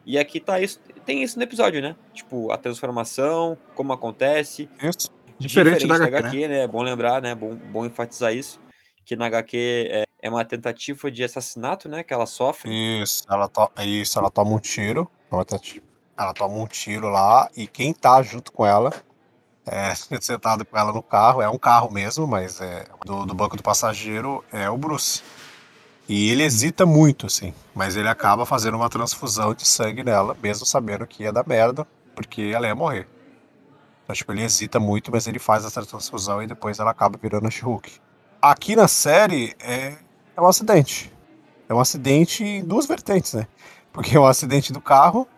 E 0.05 0.19
aqui 0.19 0.39
tá 0.39 0.61
isso, 0.61 0.81
tem 1.07 1.23
isso 1.23 1.39
no 1.39 1.43
episódio, 1.43 1.81
né? 1.81 1.97
Tipo, 2.13 2.53
a 2.53 2.59
transformação, 2.59 3.57
como 3.75 3.95
acontece. 3.95 4.69
Isso. 4.83 5.11
Diferente, 5.39 5.81
Diferente 5.81 5.87
da, 5.87 5.95
HQ, 5.95 6.27
HQ 6.27 6.49
né? 6.49 6.61
É 6.65 6.69
bom 6.69 6.83
lembrar, 6.83 7.23
né? 7.23 7.35
Bom, 7.35 7.55
bom 7.55 7.87
enfatizar 7.87 8.35
isso. 8.35 8.61
Que 9.03 9.17
na 9.17 9.25
HQ 9.27 9.89
é, 9.91 10.05
é 10.21 10.29
uma 10.29 10.45
tentativa 10.45 11.11
de 11.11 11.25
assassinato, 11.25 11.89
né? 11.89 12.03
Que 12.03 12.13
ela 12.13 12.27
sofre. 12.27 12.71
Isso, 13.03 13.25
ela, 13.31 13.49
to 13.49 13.71
isso, 13.79 14.19
ela 14.19 14.31
toma 14.31 14.51
um 14.51 14.59
tiro. 14.59 15.11
Ela 16.21 16.35
toma 16.35 16.55
um 16.55 16.67
tiro 16.67 17.09
lá 17.09 17.49
e 17.57 17.67
quem 17.67 17.95
tá 17.95 18.21
junto 18.21 18.53
com 18.53 18.67
ela 18.67 18.93
é, 19.65 19.95
sentado 20.21 20.67
com 20.67 20.77
ela 20.77 20.93
no 20.93 21.03
carro, 21.03 21.41
é 21.41 21.49
um 21.49 21.57
carro 21.57 21.91
mesmo, 21.91 22.27
mas 22.27 22.61
é 22.61 22.85
do, 23.07 23.25
do 23.25 23.35
banco 23.35 23.57
do 23.57 23.63
passageiro 23.63 24.45
é 24.53 24.69
o 24.69 24.77
Bruce. 24.77 25.23
E 26.07 26.31
ele 26.31 26.43
hesita 26.43 26.85
muito, 26.85 27.27
assim, 27.27 27.55
mas 27.75 27.97
ele 27.97 28.09
acaba 28.09 28.45
fazendo 28.45 28.77
uma 28.77 28.91
transfusão 28.91 29.55
de 29.55 29.67
sangue 29.67 30.03
nela, 30.03 30.37
mesmo 30.43 30.67
sabendo 30.67 31.07
que 31.07 31.23
ia 31.23 31.33
dar 31.33 31.47
merda, 31.47 31.87
porque 32.15 32.51
ela 32.55 32.67
ia 32.67 32.75
morrer. 32.75 33.09
Então, 34.03 34.15
tipo, 34.15 34.33
ele 34.33 34.43
hesita 34.43 34.81
muito, 34.81 35.11
mas 35.13 35.27
ele 35.27 35.39
faz 35.39 35.65
essa 35.65 35.87
transfusão 35.87 36.43
e 36.43 36.47
depois 36.47 36.81
ela 36.81 36.91
acaba 36.91 37.17
virando 37.17 37.47
a 37.47 37.51
She-Hulk. 37.51 37.93
Aqui 38.43 38.75
na 38.75 38.89
série 38.89 39.55
é, 39.61 39.97
é 40.37 40.41
um 40.41 40.47
acidente. 40.47 41.13
É 41.69 41.73
um 41.73 41.79
acidente 41.79 42.43
em 42.43 42.65
duas 42.65 42.87
vertentes, 42.87 43.35
né? 43.35 43.47
Porque 43.93 44.17
é 44.17 44.21
um 44.21 44.27
acidente 44.27 44.73
do 44.73 44.81
carro 44.81 45.29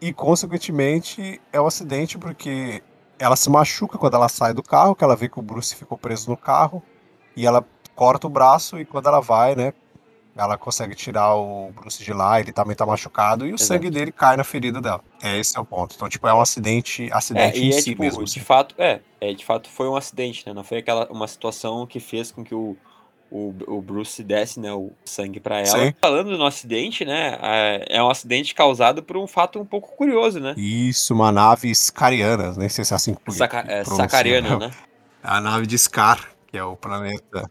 e, 0.00 0.12
consequentemente, 0.12 1.40
é 1.52 1.60
um 1.60 1.66
acidente 1.66 2.18
porque 2.18 2.82
ela 3.18 3.36
se 3.36 3.48
machuca 3.48 3.96
quando 3.98 4.14
ela 4.14 4.28
sai 4.28 4.52
do 4.52 4.62
carro, 4.62 4.94
que 4.94 5.02
ela 5.02 5.16
vê 5.16 5.28
que 5.28 5.38
o 5.38 5.42
Bruce 5.42 5.74
ficou 5.74 5.96
preso 5.96 6.30
no 6.30 6.36
carro 6.36 6.82
e 7.34 7.46
ela 7.46 7.64
corta 7.94 8.26
o 8.26 8.30
braço 8.30 8.78
e 8.78 8.84
quando 8.84 9.08
ela 9.08 9.20
vai, 9.20 9.54
né, 9.54 9.72
ela 10.36 10.58
consegue 10.58 10.94
tirar 10.94 11.34
o 11.34 11.72
Bruce 11.72 12.04
de 12.04 12.12
lá, 12.12 12.38
ele 12.38 12.52
também 12.52 12.76
tá 12.76 12.84
machucado 12.84 13.46
e 13.46 13.52
o 13.52 13.54
Exato. 13.54 13.64
sangue 13.64 13.88
dele 13.88 14.12
cai 14.12 14.36
na 14.36 14.44
ferida 14.44 14.82
dela. 14.82 15.02
É 15.22 15.38
esse 15.38 15.56
é 15.56 15.60
o 15.60 15.64
ponto. 15.64 15.94
Então, 15.96 16.08
tipo, 16.08 16.28
é 16.28 16.34
um 16.34 16.40
acidente, 16.40 17.08
acidente 17.10 17.58
é, 17.58 17.62
em 17.62 17.68
é, 17.70 17.72
si 17.72 17.90
tipo, 17.90 18.02
mesmo. 18.02 18.22
De 18.22 18.30
assim. 18.30 18.40
fato, 18.40 18.74
é, 18.76 19.00
é, 19.18 19.32
de 19.32 19.44
fato 19.44 19.70
foi 19.70 19.88
um 19.88 19.96
acidente, 19.96 20.46
né? 20.46 20.52
Não 20.52 20.62
foi 20.62 20.78
aquela 20.78 21.10
uma 21.10 21.26
situação 21.26 21.86
que 21.86 21.98
fez 21.98 22.30
com 22.30 22.44
que 22.44 22.54
o, 22.54 22.76
o, 23.30 23.54
o 23.66 23.80
Bruce 23.80 24.22
desce, 24.22 24.60
né, 24.60 24.72
o 24.72 24.92
sangue 25.04 25.40
para 25.40 25.58
ela. 25.58 25.86
Sim. 25.86 25.94
Falando 26.00 26.36
no 26.36 26.46
acidente, 26.46 27.04
né, 27.04 27.38
é, 27.42 27.96
é 27.96 28.02
um 28.02 28.08
acidente 28.08 28.54
causado 28.54 29.02
por 29.02 29.16
um 29.16 29.26
fato 29.26 29.58
um 29.60 29.64
pouco 29.64 29.96
curioso, 29.96 30.40
né? 30.40 30.54
Isso, 30.56 31.14
uma 31.14 31.32
nave 31.32 31.74
scariana, 31.74 32.52
nem 32.56 32.68
sei 32.68 32.84
se 32.84 32.92
é 32.92 32.96
assim 32.96 33.14
que 33.14 33.32
Saca, 33.32 33.64
é, 33.66 33.84
sacariana, 33.84 34.58
né? 34.58 34.70
A 35.22 35.40
nave 35.40 35.66
de 35.66 35.76
Scar, 35.76 36.30
que 36.46 36.56
é 36.56 36.62
o 36.62 36.76
planeta. 36.76 37.50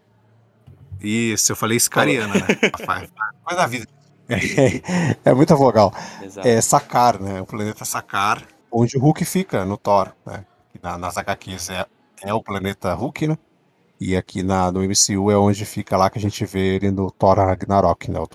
Isso, 1.02 1.52
eu 1.52 1.56
falei 1.58 1.78
Scariana, 1.78 2.34
né? 2.34 2.48
Faz 2.86 3.10
da 3.58 3.68
vida. 3.68 3.88
É, 5.24 5.34
muita 5.34 5.56
vogal. 5.56 5.94
Exato. 6.24 6.48
É 6.48 6.60
Sakar, 6.60 7.22
né? 7.22 7.42
O 7.42 7.46
planeta 7.46 7.86
Sakar, 7.86 8.42
onde 8.72 8.98
o 8.98 9.00
Hulk 9.00 9.24
fica 9.24 9.66
no 9.66 9.78
Thor, 9.78 10.12
né? 10.26 10.44
Na, 10.82 10.98
nas 10.98 11.16
HQs 11.18 11.70
é, 11.70 11.86
é 12.24 12.34
o 12.34 12.42
planeta 12.42 12.94
Hulk, 12.94 13.28
né? 13.28 13.38
E 14.00 14.16
aqui 14.16 14.44
na, 14.44 14.72
no 14.72 14.82
MCU 14.82 15.32
é 15.32 15.38
onde 15.38 15.64
fica 15.66 15.96
lá 15.96 16.10
que 16.10 16.18
a 16.18 16.22
gente 16.22 16.46
vê 16.46 16.76
ele 16.76 16.92
no 16.92 17.10
Thor 17.10 17.38
Ragnarok, 17.38 18.12
né? 18.12 18.20
O, 18.20 18.28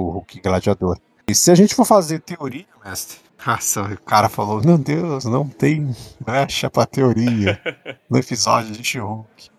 o 0.00 0.10
Hulk 0.10 0.40
gladiador. 0.40 0.98
E 1.26 1.34
se 1.34 1.50
a 1.50 1.54
gente 1.54 1.74
for 1.74 1.84
fazer 1.84 2.20
teoria, 2.20 2.64
mestre, 2.84 3.18
nossa, 3.46 3.82
o 3.82 4.00
cara 4.02 4.28
falou, 4.28 4.62
meu 4.64 4.78
Deus, 4.78 5.24
não 5.24 5.46
tem 5.48 5.94
brecha 6.20 6.70
pra 6.70 6.86
teoria 6.86 7.60
no 8.08 8.16
episódio 8.18 8.70
de 8.72 8.82
She-Hulk. 8.84 9.50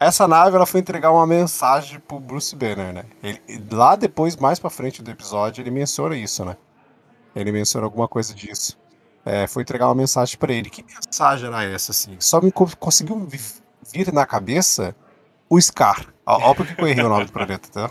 Essa 0.00 0.28
nave 0.28 0.54
ela 0.54 0.64
foi 0.66 0.78
entregar 0.78 1.10
uma 1.10 1.26
mensagem 1.26 1.98
pro 1.98 2.20
Bruce 2.20 2.54
Banner, 2.54 2.92
né? 2.92 3.04
Ele, 3.20 3.40
lá 3.72 3.96
depois, 3.96 4.36
mais 4.36 4.60
pra 4.60 4.70
frente 4.70 5.02
do 5.02 5.10
episódio, 5.10 5.60
ele 5.60 5.72
menciona 5.72 6.16
isso, 6.16 6.44
né? 6.44 6.56
Ele 7.34 7.50
menciona 7.50 7.84
alguma 7.84 8.06
coisa 8.06 8.32
disso. 8.32 8.78
É, 9.26 9.48
foi 9.48 9.62
entregar 9.62 9.88
uma 9.88 9.96
mensagem 9.96 10.38
pra 10.38 10.52
ele. 10.52 10.70
Que 10.70 10.84
mensagem 10.84 11.48
era 11.48 11.64
essa, 11.64 11.90
assim? 11.90 12.14
Só 12.20 12.40
me 12.40 12.52
co- 12.52 12.70
conseguiu 12.78 13.18
vi- 13.26 13.40
vir 13.92 14.12
na 14.12 14.24
cabeça 14.24 14.94
o 15.48 15.60
Scar. 15.60 16.06
Ó, 16.26 16.50
ó 16.50 16.54
porque 16.54 16.80
eu 16.80 16.86
errei 16.86 17.04
o 17.04 17.08
nome 17.08 17.24
do 17.24 17.32
planeta, 17.32 17.68
tá? 17.68 17.90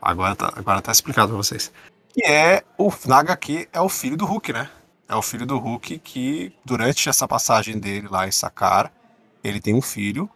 Agora 0.00 0.34
tá, 0.36 0.52
agora 0.56 0.82
tá 0.82 0.92
explicado 0.92 1.28
pra 1.28 1.36
vocês. 1.36 1.72
Que 2.08 2.24
é, 2.24 2.62
o, 2.78 2.92
na 3.06 3.18
HQ, 3.18 3.68
é 3.72 3.80
o 3.80 3.88
filho 3.88 4.16
do 4.16 4.24
Hulk, 4.24 4.52
né? 4.52 4.70
É 5.08 5.14
o 5.14 5.22
filho 5.22 5.46
do 5.46 5.58
Hulk 5.58 5.98
que, 5.98 6.54
durante 6.64 7.08
essa 7.08 7.26
passagem 7.26 7.78
dele 7.78 8.08
lá 8.08 8.26
em 8.26 8.30
Sakar, 8.30 8.92
ele 9.42 9.60
tem 9.60 9.74
um 9.74 9.82
filho 9.82 10.28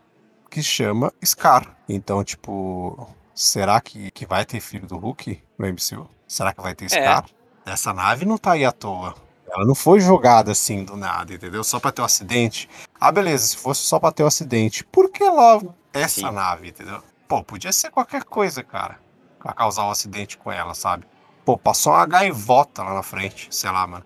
que 0.51 0.63
chama 0.63 1.13
Scar. 1.25 1.77
Então, 1.89 2.23
tipo, 2.25 3.09
será 3.35 3.81
que, 3.81 4.11
que 4.11 4.27
vai 4.27 4.45
ter 4.45 4.61
filho 4.61 4.87
do 4.87 4.97
Hulk 4.97 5.43
no 5.59 5.67
MCU? 5.67 6.09
Será 6.27 6.53
que 6.53 6.61
vai 6.61 6.75
ter 6.75 6.89
Scar? 6.89 7.27
Essa 7.65 7.93
nave 7.93 8.25
não 8.25 8.39
tá 8.39 8.53
aí 8.53 8.65
à 8.65 8.73
toa. 8.73 9.15
Ela 9.51 9.65
não 9.65 9.75
foi 9.75 10.01
jogada 10.01 10.53
assim 10.53 10.85
do 10.85 10.97
nada, 10.97 11.33
entendeu? 11.33 11.65
Só 11.65 11.81
pra 11.81 11.93
ter 11.93 12.03
um 12.03 12.05
acidente. 12.05 12.69
Ah, 13.01 13.11
beleza, 13.11 13.47
se 13.47 13.57
fosse 13.57 13.83
só 13.83 13.99
pra 13.99 14.13
ter 14.13 14.23
um 14.23 14.27
acidente, 14.27 14.85
por 14.85 15.11
que 15.11 15.25
logo 15.25 15.75
essa 15.93 16.29
Sim. 16.29 16.31
nave, 16.33 16.69
entendeu? 16.69 17.03
Pô, 17.27 17.43
podia 17.43 17.73
ser 17.73 17.91
qualquer 17.91 18.25
coisa, 18.25 18.63
cara. 18.63 18.99
Pra 19.39 19.53
causar 19.53 19.85
um 19.85 19.91
acidente 19.91 20.37
com 20.37 20.51
ela, 20.51 20.75
sabe? 20.75 21.05
Pô, 21.45 21.57
passou 21.57 21.93
uma 21.93 22.07
gaivota 22.07 22.83
lá 22.83 22.95
na 22.95 23.03
frente, 23.03 23.49
sei 23.51 23.71
lá, 23.71 23.87
mano. 23.87 24.05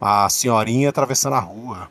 A 0.00 0.28
senhorinha 0.28 0.88
atravessando 0.90 1.34
a 1.34 1.40
rua. 1.40 1.90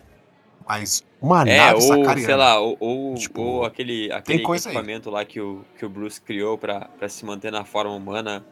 Mas 0.68 1.04
uma 1.22 1.44
É, 1.48 1.58
nave 1.58 1.76
ou, 1.76 1.82
sacariana. 1.82 2.20
sei 2.22 2.36
lá, 2.36 2.60
ou, 2.60 2.78
ou, 2.80 3.16
Tipo, 3.16 3.42
ou 3.42 3.66
aquele, 3.66 4.12
aquele 4.12 4.44
aí. 4.46 4.56
equipamento 4.58 5.10
lá 5.10 5.24
que 5.26 5.40
o, 5.40 5.64
que 5.78 5.86
o 5.86 5.90
Bruce 5.90 6.22
criou 6.22 6.58
pra, 6.58 6.82
pra 6.98 7.08
se 7.10 7.26
manter 7.26 7.52
na 7.52 7.64
forma 7.66 7.92
humana 7.94 8.46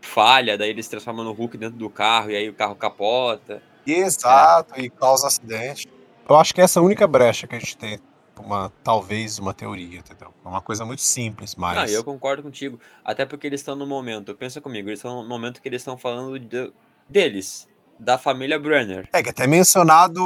falha, 0.00 0.56
daí 0.56 0.70
ele 0.70 0.82
se 0.82 0.90
transforma 0.90 1.24
no 1.24 1.32
Hulk 1.32 1.56
dentro 1.56 1.76
do 1.78 1.90
carro 1.90 2.30
e 2.30 2.36
aí 2.36 2.48
o 2.48 2.54
carro 2.54 2.74
capota. 2.74 3.62
Exato, 3.86 4.78
e 4.80 4.88
causa 4.90 5.26
acidente. 5.26 5.86
Eu 6.28 6.36
acho 6.36 6.54
que 6.54 6.60
essa 6.60 6.78
é 6.78 6.80
a 6.80 6.84
única 6.84 7.06
brecha 7.06 7.46
que 7.46 7.54
a 7.56 7.58
gente 7.58 7.76
tem. 7.76 7.98
Uma, 8.38 8.72
talvez 8.82 9.38
uma 9.38 9.52
teoria, 9.54 9.98
entendeu? 9.98 10.32
É 10.44 10.48
uma 10.48 10.60
coisa 10.60 10.84
muito 10.84 11.02
simples, 11.02 11.54
mas. 11.54 11.92
Eu 11.92 12.02
concordo 12.04 12.42
contigo. 12.42 12.78
Até 13.04 13.24
porque 13.26 13.46
eles 13.46 13.60
estão 13.60 13.74
no 13.76 13.86
momento, 13.86 14.34
pensa 14.34 14.60
comigo, 14.60 14.88
eles 14.88 14.98
estão 15.00 15.22
no 15.22 15.28
momento 15.28 15.60
que 15.60 15.68
eles 15.68 15.80
estão 15.82 15.96
falando 15.98 16.38
de- 16.38 16.72
deles, 17.08 17.68
da 17.98 18.16
família 18.18 18.58
Brenner. 18.58 19.08
É 19.12 19.22
que 19.22 19.30
até 19.30 19.46
mencionado 19.46 20.22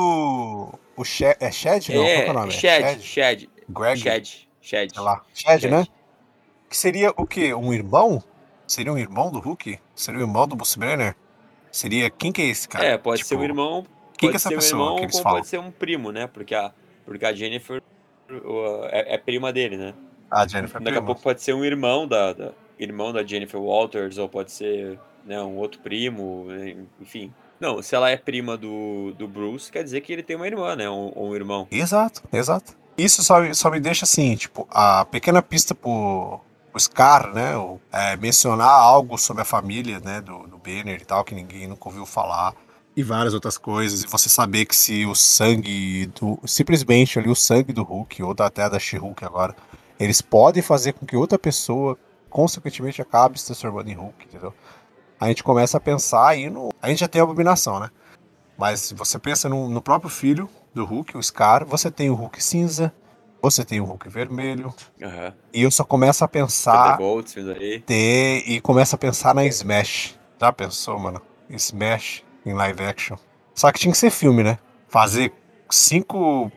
o 0.96 1.04
Shed, 1.04 1.36
é 1.40 1.50
Shed? 1.50 1.88
Não, 1.94 2.02
qual 2.04 2.06
que 2.06 2.12
é 2.12 2.26
o 2.26 2.30
É, 2.30 2.32
nome? 2.32 2.52
Shed, 2.52 3.02
Shed, 3.02 3.50
Greg, 3.68 4.00
Shed, 4.00 4.48
Shed. 4.60 4.92
sei 4.94 5.02
lá. 5.02 5.22
Shed, 5.34 5.60
Shed. 5.62 5.70
né? 5.70 5.86
Que 6.68 6.76
seria 6.76 7.10
o 7.16 7.26
quê? 7.26 7.54
Um 7.54 7.72
irmão? 7.72 8.22
Seria 8.66 8.92
um 8.92 8.98
irmão 8.98 9.30
do 9.30 9.38
Hulk? 9.40 9.78
Seria 9.94 10.20
o 10.20 10.22
irmão 10.22 10.46
do 10.46 10.56
Bruce 10.56 10.78
Banner? 10.78 11.14
Seria. 11.70 12.08
Quem 12.10 12.32
que 12.32 12.40
é 12.42 12.46
esse 12.46 12.68
cara? 12.68 12.84
É, 12.84 12.98
pode 12.98 13.18
Tipo, 13.18 13.28
ser 13.30 13.36
um 13.36 13.44
irmão, 13.44 13.86
Quem 14.16 14.30
que 14.30 14.34
é 14.34 14.36
essa 14.36 14.48
ser 14.48 14.54
um 14.54 14.58
pessoa 14.58 14.80
irmão, 14.82 14.96
que 14.96 15.02
eles 15.04 15.18
falam? 15.18 15.38
pode 15.38 15.48
ser 15.48 15.58
um 15.58 15.70
primo, 15.70 16.12
né? 16.12 16.26
Porque 16.26 16.54
a, 16.54 16.72
porque 17.04 17.24
a 17.26 17.32
Jennifer 17.34 17.78
o- 17.78 17.82
é, 18.90 19.14
é 19.14 19.18
prima 19.18 19.52
dele, 19.52 19.76
né? 19.76 19.94
A 20.30 20.46
Jennifer 20.46 20.80
Daqui 20.80 20.90
a 20.98 21.00
Prima. 21.00 21.06
pouco 21.06 21.22
pode 21.22 21.42
ser 21.42 21.52
um 21.54 21.64
irmão 21.64 22.06
da, 22.06 22.32
da- 22.32 22.52
irmão 22.78 23.12
da 23.12 23.22
Jennifer 23.24 23.60
Walters, 23.60 24.18
ou 24.18 24.28
pode 24.28 24.50
ser 24.52 24.98
né, 25.24 25.40
um 25.42 25.56
outro 25.56 25.80
primo, 25.80 26.46
enfim. 27.00 27.32
Não, 27.60 27.80
se 27.82 27.94
ela 27.94 28.10
é 28.10 28.16
prima 28.16 28.56
do, 28.56 29.12
do 29.16 29.28
Bruce, 29.28 29.70
quer 29.70 29.84
dizer 29.84 30.00
que 30.00 30.12
ele 30.12 30.22
tem 30.22 30.34
uma 30.34 30.46
irmã, 30.46 30.74
né? 30.74 30.88
Ou, 30.88 31.12
ou 31.14 31.28
um 31.30 31.34
irmão. 31.34 31.68
Exato, 31.70 32.22
exato. 32.32 32.74
Isso 32.98 33.22
só, 33.22 33.36
só 33.54 33.70
me 33.70 33.78
deixa 33.78 34.04
assim, 34.04 34.34
tipo, 34.36 34.66
a 34.70 35.04
pequena 35.04 35.40
pista 35.40 35.74
pro, 35.74 36.40
pro 36.70 36.80
Scar, 36.80 37.32
né? 37.32 37.56
o- 37.56 37.78
é, 37.92 38.16
mencionar 38.16 38.68
algo 38.68 39.16
sobre 39.16 39.42
a 39.42 39.44
família, 39.46 40.00
né? 40.00 40.20
Do, 40.20 40.46
do 40.48 40.58
Banner 40.58 41.00
e 41.00 41.04
tal, 41.04 41.22
que 41.24 41.34
ninguém 41.34 41.68
nunca 41.68 41.88
ouviu 41.88 42.04
falar. 42.04 42.52
E 42.94 43.02
várias 43.02 43.32
outras 43.32 43.56
coisas. 43.56 44.02
E 44.04 44.06
você 44.06 44.28
saber 44.28 44.66
que 44.66 44.76
se 44.76 45.06
o 45.06 45.14
sangue 45.14 46.06
do. 46.06 46.38
Simplesmente 46.46 47.18
ali 47.18 47.28
o 47.28 47.34
sangue 47.34 47.72
do 47.72 47.82
Hulk, 47.82 48.22
ou 48.22 48.34
da, 48.34 48.46
até 48.46 48.68
da 48.68 48.78
She-Hulk 48.78 49.24
agora, 49.24 49.56
eles 49.98 50.20
podem 50.20 50.62
fazer 50.62 50.92
com 50.92 51.06
que 51.06 51.16
outra 51.16 51.38
pessoa, 51.38 51.98
consequentemente, 52.28 53.00
acabe 53.00 53.38
se 53.38 53.46
transformando 53.46 53.88
em 53.88 53.94
Hulk, 53.94 54.26
entendeu? 54.26 54.54
A 55.18 55.28
gente 55.28 55.42
começa 55.42 55.78
a 55.78 55.80
pensar 55.80 56.28
aí 56.28 56.50
no. 56.50 56.70
A 56.82 56.88
gente 56.88 56.98
já 56.98 57.08
tem 57.08 57.20
a 57.20 57.24
abominação, 57.24 57.80
né? 57.80 57.88
Mas 58.58 58.80
se 58.80 58.94
você 58.94 59.18
pensa 59.18 59.48
no, 59.48 59.68
no 59.68 59.80
próprio 59.80 60.10
filho 60.10 60.48
do 60.74 60.84
Hulk, 60.84 61.16
o 61.16 61.22
Scar, 61.22 61.64
você 61.64 61.90
tem 61.90 62.10
o 62.10 62.14
Hulk 62.14 62.42
cinza, 62.42 62.92
você 63.40 63.64
tem 63.64 63.80
o 63.80 63.84
Hulk 63.84 64.08
vermelho, 64.08 64.74
Aham. 65.02 65.34
e 65.52 65.62
eu 65.62 65.70
só 65.70 65.84
começo 65.84 66.24
a 66.24 66.28
pensar 66.28 66.98
aí. 67.56 67.80
ter 67.80 68.44
e 68.46 68.60
começo 68.60 68.94
a 68.94 68.98
pensar 68.98 69.34
na 69.34 69.44
Smash. 69.46 70.18
Já 70.40 70.52
pensou, 70.52 70.98
mano? 70.98 71.20
Smash 71.50 72.22
em 72.44 72.52
live 72.52 72.82
action. 72.84 73.16
Só 73.54 73.70
que 73.72 73.78
tinha 73.80 73.92
que 73.92 73.98
ser 73.98 74.10
filme, 74.10 74.42
né? 74.42 74.58
Fazer 74.88 75.32
cinco 75.70 76.50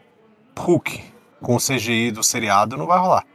Hulk 0.57 1.03
com 1.41 1.55
o 1.55 1.59
CGI 1.59 2.11
do 2.11 2.23
seriado 2.23 2.77
não 2.77 2.85
vai 2.87 2.97
rolar. 2.99 3.25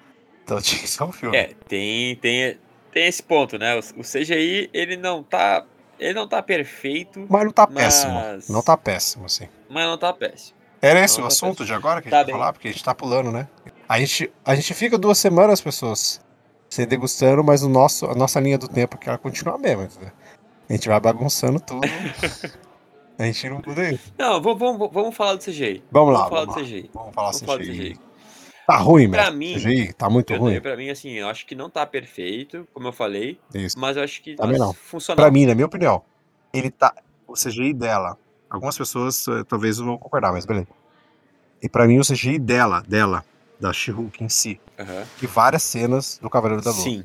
Então 0.45 0.59
tinha 0.63 0.81
que 0.81 0.89
ser 0.89 1.03
um 1.05 1.13
filme. 1.13 1.37
É, 1.37 1.55
tem, 1.69 2.17
tem, 2.17 2.59
tem 2.93 3.07
esse 3.07 3.23
ponto, 3.23 3.59
né? 3.59 3.77
O, 3.97 4.03
CGI, 4.03 4.71
ele 4.73 4.97
não 4.97 5.23
tá. 5.23 5.65
Ele 5.99 6.15
não 6.15 6.27
tá 6.27 6.43
perfeito, 6.43 7.27
Mas 7.29 7.45
não 7.45 7.53
tá 7.53 7.69
Mas- 7.71 7.85
péssimo. 7.85 8.15
Não 8.49 8.63
tá 8.63 8.75
péssimo, 8.75 9.27
assim. 9.27 9.47
mas 9.69 9.87
não 9.87 9.99
tá 9.99 10.13
péssimo. 10.15 10.57
Era 10.81 10.99
esse 11.05 11.19
Não, 11.19 11.25
o 11.27 11.29
tá 11.29 11.35
assunto 11.35 11.63
de 11.63 11.75
agora 11.75 12.01
que 12.01 12.09
a 12.09 12.11
Tá 12.11 12.17
gente 12.19 12.25
vai 12.29 12.33
bem. 12.33 12.41
falar? 12.41 12.53
Porque 12.55 12.69
a 12.69 12.73
gente 12.73 12.83
tá 12.83 12.95
pulando, 12.95 13.31
né? 13.31 13.47
A 13.87 13.99
gente, 13.99 14.33
a 14.43 14.55
gente 14.55 14.73
fica 14.73 14.97
duas 14.97 15.19
semanas, 15.19 15.61
pessoas, 15.61 16.19
se 16.71 16.87
degustando, 16.87 17.45
mas 17.45 17.63
o 17.63 17.69
nosso, 17.69 18.07
a 18.07 18.15
nossa 18.15 18.41
linha 18.41 18.57
do 18.57 18.67
tempo 18.67 18.97
aqui 18.97 19.11
ela 19.11 19.19
continua 19.19 19.57
a 19.57 19.59
mesma. 19.59 19.85
entendeu? 19.85 20.11
A 20.71 20.73
gente 20.73 20.89
vai 20.89 21.01
bagunçando 21.01 21.59
tudo. 21.61 21.87
a 23.19 23.25
gente 23.25 23.49
não 23.51 23.57
muda 23.67 23.83
aí. 23.83 23.99
Não, 24.17 24.41
vamos, 24.41 24.59
vamos, 24.59 24.91
vamos 24.93 25.17
falar 25.17 25.35
do 25.35 25.43
CGI. 25.45 25.83
Vamos 25.91 26.15
lá, 26.15 26.29
Vamos 26.29 26.31
falar 26.31 26.45
vamos 26.47 26.55
do. 26.55 26.63
CGI. 26.63 26.91
Vamos 26.95 27.15
falar 27.15 27.31
Vamos 27.33 27.41
falar 27.43 27.59
do 27.59 27.65
CGI. 27.65 27.79
CGI. 27.95 28.01
Tá 28.67 28.77
ruim, 28.77 29.11
Pra 29.11 29.31
mesmo. 29.33 29.39
mim, 29.39 29.55
CGI 29.55 29.93
tá 29.95 30.09
muito 30.09 30.33
ruim. 30.37 30.61
pra 30.61 30.77
mim, 30.77 30.89
assim, 30.91 31.11
eu 31.11 31.29
acho 31.29 31.45
que 31.45 31.57
não 31.57 31.69
tá 31.69 31.85
perfeito, 31.85 32.69
como 32.73 32.87
eu 32.87 32.93
falei, 32.93 33.37
Isso. 33.53 33.77
mas 33.77 33.97
eu 33.97 34.05
acho 34.05 34.23
que 34.23 34.37
Também 34.37 34.59
não. 34.59 34.73
funcional. 34.73 35.17
Pra 35.17 35.29
mim, 35.31 35.45
na 35.45 35.55
minha 35.57 35.67
opinião, 35.67 36.03
ele 36.55 36.71
tá. 36.71 36.95
O 37.27 37.35
CGI 37.35 37.73
dela. 37.75 38.17
Algumas 38.49 38.77
pessoas 38.79 39.27
eh, 39.29 39.45
talvez 39.49 39.79
não 39.79 39.87
vão 39.87 39.99
concordar, 39.99 40.33
mas 40.33 40.45
beleza. 40.47 40.67
E 41.63 41.69
pra 41.69 41.87
mim, 41.87 41.99
o 41.99 42.03
CGI 42.05 42.39
dela, 42.39 42.83
dela, 42.87 43.25
da 43.61 43.73
She-Hulk 43.73 44.23
em 44.25 44.29
si, 44.29 44.61
Aham. 44.79 45.05
e 45.23 45.27
várias 45.27 45.63
cenas 45.63 46.19
do 46.23 46.29
Cavaleiro 46.31 46.63
da 46.63 46.71
Lua. 46.71 46.81
Sim. 46.81 47.05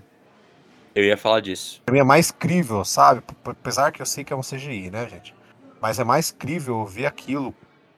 Eu 0.95 1.03
ia 1.03 1.17
falar 1.17 1.41
disso. 1.41 1.81
Pra 1.85 1.93
mim 1.93 1.99
é 1.99 2.03
mais 2.03 2.31
crível, 2.31 2.83
sabe? 2.85 3.21
Apesar 3.43 3.91
que 3.91 4.01
eu 4.01 4.05
sei 4.05 4.23
que 4.23 4.31
é 4.31 4.35
um 4.35 4.41
CGI, 4.41 4.89
né, 4.89 5.07
gente? 5.09 5.35
Mas 5.81 5.99
é 5.99 6.03
mais 6.05 6.31
crível 6.31 6.85
ver 6.85 7.05
aquilo 7.05 7.53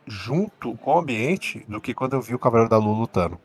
junto 0.06 0.76
com 0.78 0.96
o 0.96 1.00
ambiente 1.00 1.64
do 1.68 1.80
que 1.80 1.94
quando 1.94 2.14
eu 2.14 2.22
vi 2.22 2.34
o 2.34 2.40
Cavaleiro 2.40 2.70
da 2.70 2.78
Lua 2.78 2.98
lutando. 2.98 3.40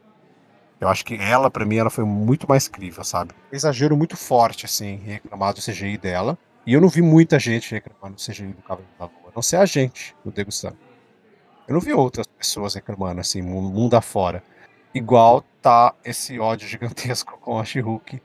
Eu 0.80 0.88
acho 0.88 1.04
que 1.04 1.14
ela, 1.14 1.50
pra 1.50 1.64
mim, 1.64 1.76
ela 1.76 1.90
foi 1.90 2.04
muito 2.04 2.48
mais 2.48 2.66
crível, 2.66 3.04
sabe? 3.04 3.32
Exagero 3.52 3.96
muito 3.96 4.16
forte, 4.16 4.64
assim, 4.64 4.96
reclamar 4.96 5.52
do 5.54 5.60
CGI 5.60 5.96
dela. 5.98 6.36
E 6.66 6.72
eu 6.72 6.80
não 6.80 6.88
vi 6.88 7.02
muita 7.02 7.38
gente 7.38 7.70
reclamando 7.72 8.16
do 8.16 8.20
CGI 8.22 8.48
do 8.52 8.62
Cavaleiro 8.62 8.90
da 8.98 9.04
Lua. 9.04 9.28
A 9.28 9.32
não 9.36 9.42
ser 9.42 9.56
a 9.56 9.66
gente, 9.66 10.16
no 10.24 10.32
Degustando. 10.32 10.78
Eu 11.68 11.74
não 11.74 11.80
vi 11.80 11.92
outras 11.92 12.26
pessoas 12.26 12.74
reclamando, 12.74 13.20
assim, 13.20 13.42
mu- 13.42 13.62
mundo 13.62 13.94
afora. 13.94 14.42
Igual 14.94 15.44
tá 15.60 15.94
esse 16.04 16.38
ódio 16.38 16.66
gigantesco 16.66 17.38
com 17.40 17.58
a 17.58 17.64
She-Hulk 17.64 18.20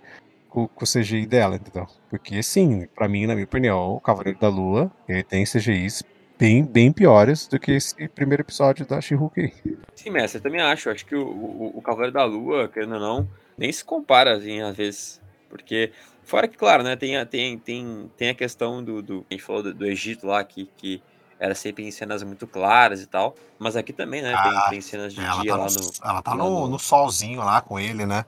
com, 0.50 0.68
com 0.68 0.84
o 0.84 0.88
CGI 0.88 1.26
dela, 1.26 1.56
entendeu? 1.56 1.88
Porque, 2.10 2.42
sim, 2.44 2.88
pra 2.96 3.08
mim, 3.08 3.26
na 3.26 3.34
minha 3.34 3.46
opinião, 3.46 3.92
o 3.96 4.00
Cavaleiro 4.00 4.40
da 4.40 4.50
Lua, 4.50 4.92
ele 5.08 5.24
tem 5.24 5.46
CGIs 5.46 6.04
bem, 6.40 6.64
bem 6.64 6.92
piores 6.92 7.48
do 7.48 7.60
que 7.60 7.72
esse 7.72 8.08
primeiro 8.10 8.42
episódio 8.44 8.86
da 8.86 9.02
She-Hulk. 9.02 9.54
Sim, 9.96 10.12
mestre, 10.12 10.38
eu 10.40 10.44
também 10.44 10.62
acho. 10.62 10.90
Eu 10.90 10.94
acho 10.94 11.06
que 11.06 11.16
o, 11.16 11.26
o, 11.28 11.78
o 11.78 11.82
Cavaleiro 11.82 12.14
da 12.14 12.24
Lua, 12.24 12.68
querendo 12.68 12.94
ou 12.96 13.00
não, 13.00 13.28
nem 13.58 13.72
se 13.72 13.84
compara, 13.84 14.36
assim, 14.38 14.62
às 14.62 14.76
vezes, 14.76 15.22
Porque, 15.50 15.92
fora 16.24 16.48
que, 16.48 16.58
claro, 16.58 16.84
né, 16.84 16.96
tem, 16.96 17.18
a, 17.18 17.26
tem, 17.26 17.58
tem, 17.58 18.12
tem 18.18 18.30
a 18.30 18.36
questão 18.36 18.84
do, 18.84 19.02
do. 19.02 19.26
A 19.30 19.34
gente 19.34 19.44
falou 19.44 19.64
do, 19.64 19.74
do 19.74 19.86
Egito 19.86 20.28
lá, 20.28 20.44
que, 20.44 20.70
que 20.78 21.02
era 21.40 21.54
sempre 21.56 21.84
em 21.86 21.92
cenas 21.92 22.22
muito 22.24 22.46
claras 22.48 23.02
e 23.02 23.08
tal. 23.08 23.36
Mas 23.60 23.76
aqui 23.76 23.94
também, 23.94 24.22
né? 24.22 24.34
Ah, 24.36 24.62
tem, 24.70 24.72
tem 24.72 24.82
cenas 24.82 25.14
de 25.14 25.22
ela 25.22 25.42
dia 25.42 25.52
tá 25.52 25.58
lá 25.58 25.66
no, 25.68 25.74
no. 25.76 25.92
ela 26.04 26.22
tá 26.22 26.36
no, 26.36 26.50
no- 26.50 26.68
no 26.68 26.80
solzinho 26.80 27.40
lá 27.42 27.62
com 27.62 27.80
ele, 27.80 28.06
né? 28.06 28.26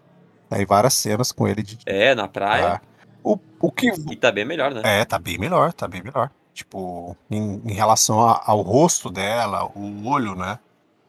Tem 0.50 0.66
várias 0.66 0.94
cenas 0.96 1.32
com 1.32 1.48
ele 1.48 1.62
de 1.62 1.78
É, 1.86 2.16
na 2.16 2.28
praia. 2.28 2.76
Ah, 2.76 2.82
o, 3.24 3.38
o 3.60 3.72
que 3.72 3.88
E 4.10 4.16
tá 4.16 4.32
bem 4.32 4.46
melhor, 4.46 4.74
né? 4.74 4.82
É, 4.84 5.06
tá 5.06 5.20
bem 5.20 5.38
melhor, 5.38 5.72
tá 5.74 5.88
bem 5.88 6.02
melhor. 6.02 6.32
Tipo, 6.54 7.16
em, 7.30 7.62
em 7.66 7.74
relação 7.74 8.20
a- 8.28 8.42
ao 8.46 8.62
rosto 8.62 9.10
dela, 9.10 9.66
o 9.76 10.08
olho, 10.08 10.36
né? 10.36 10.60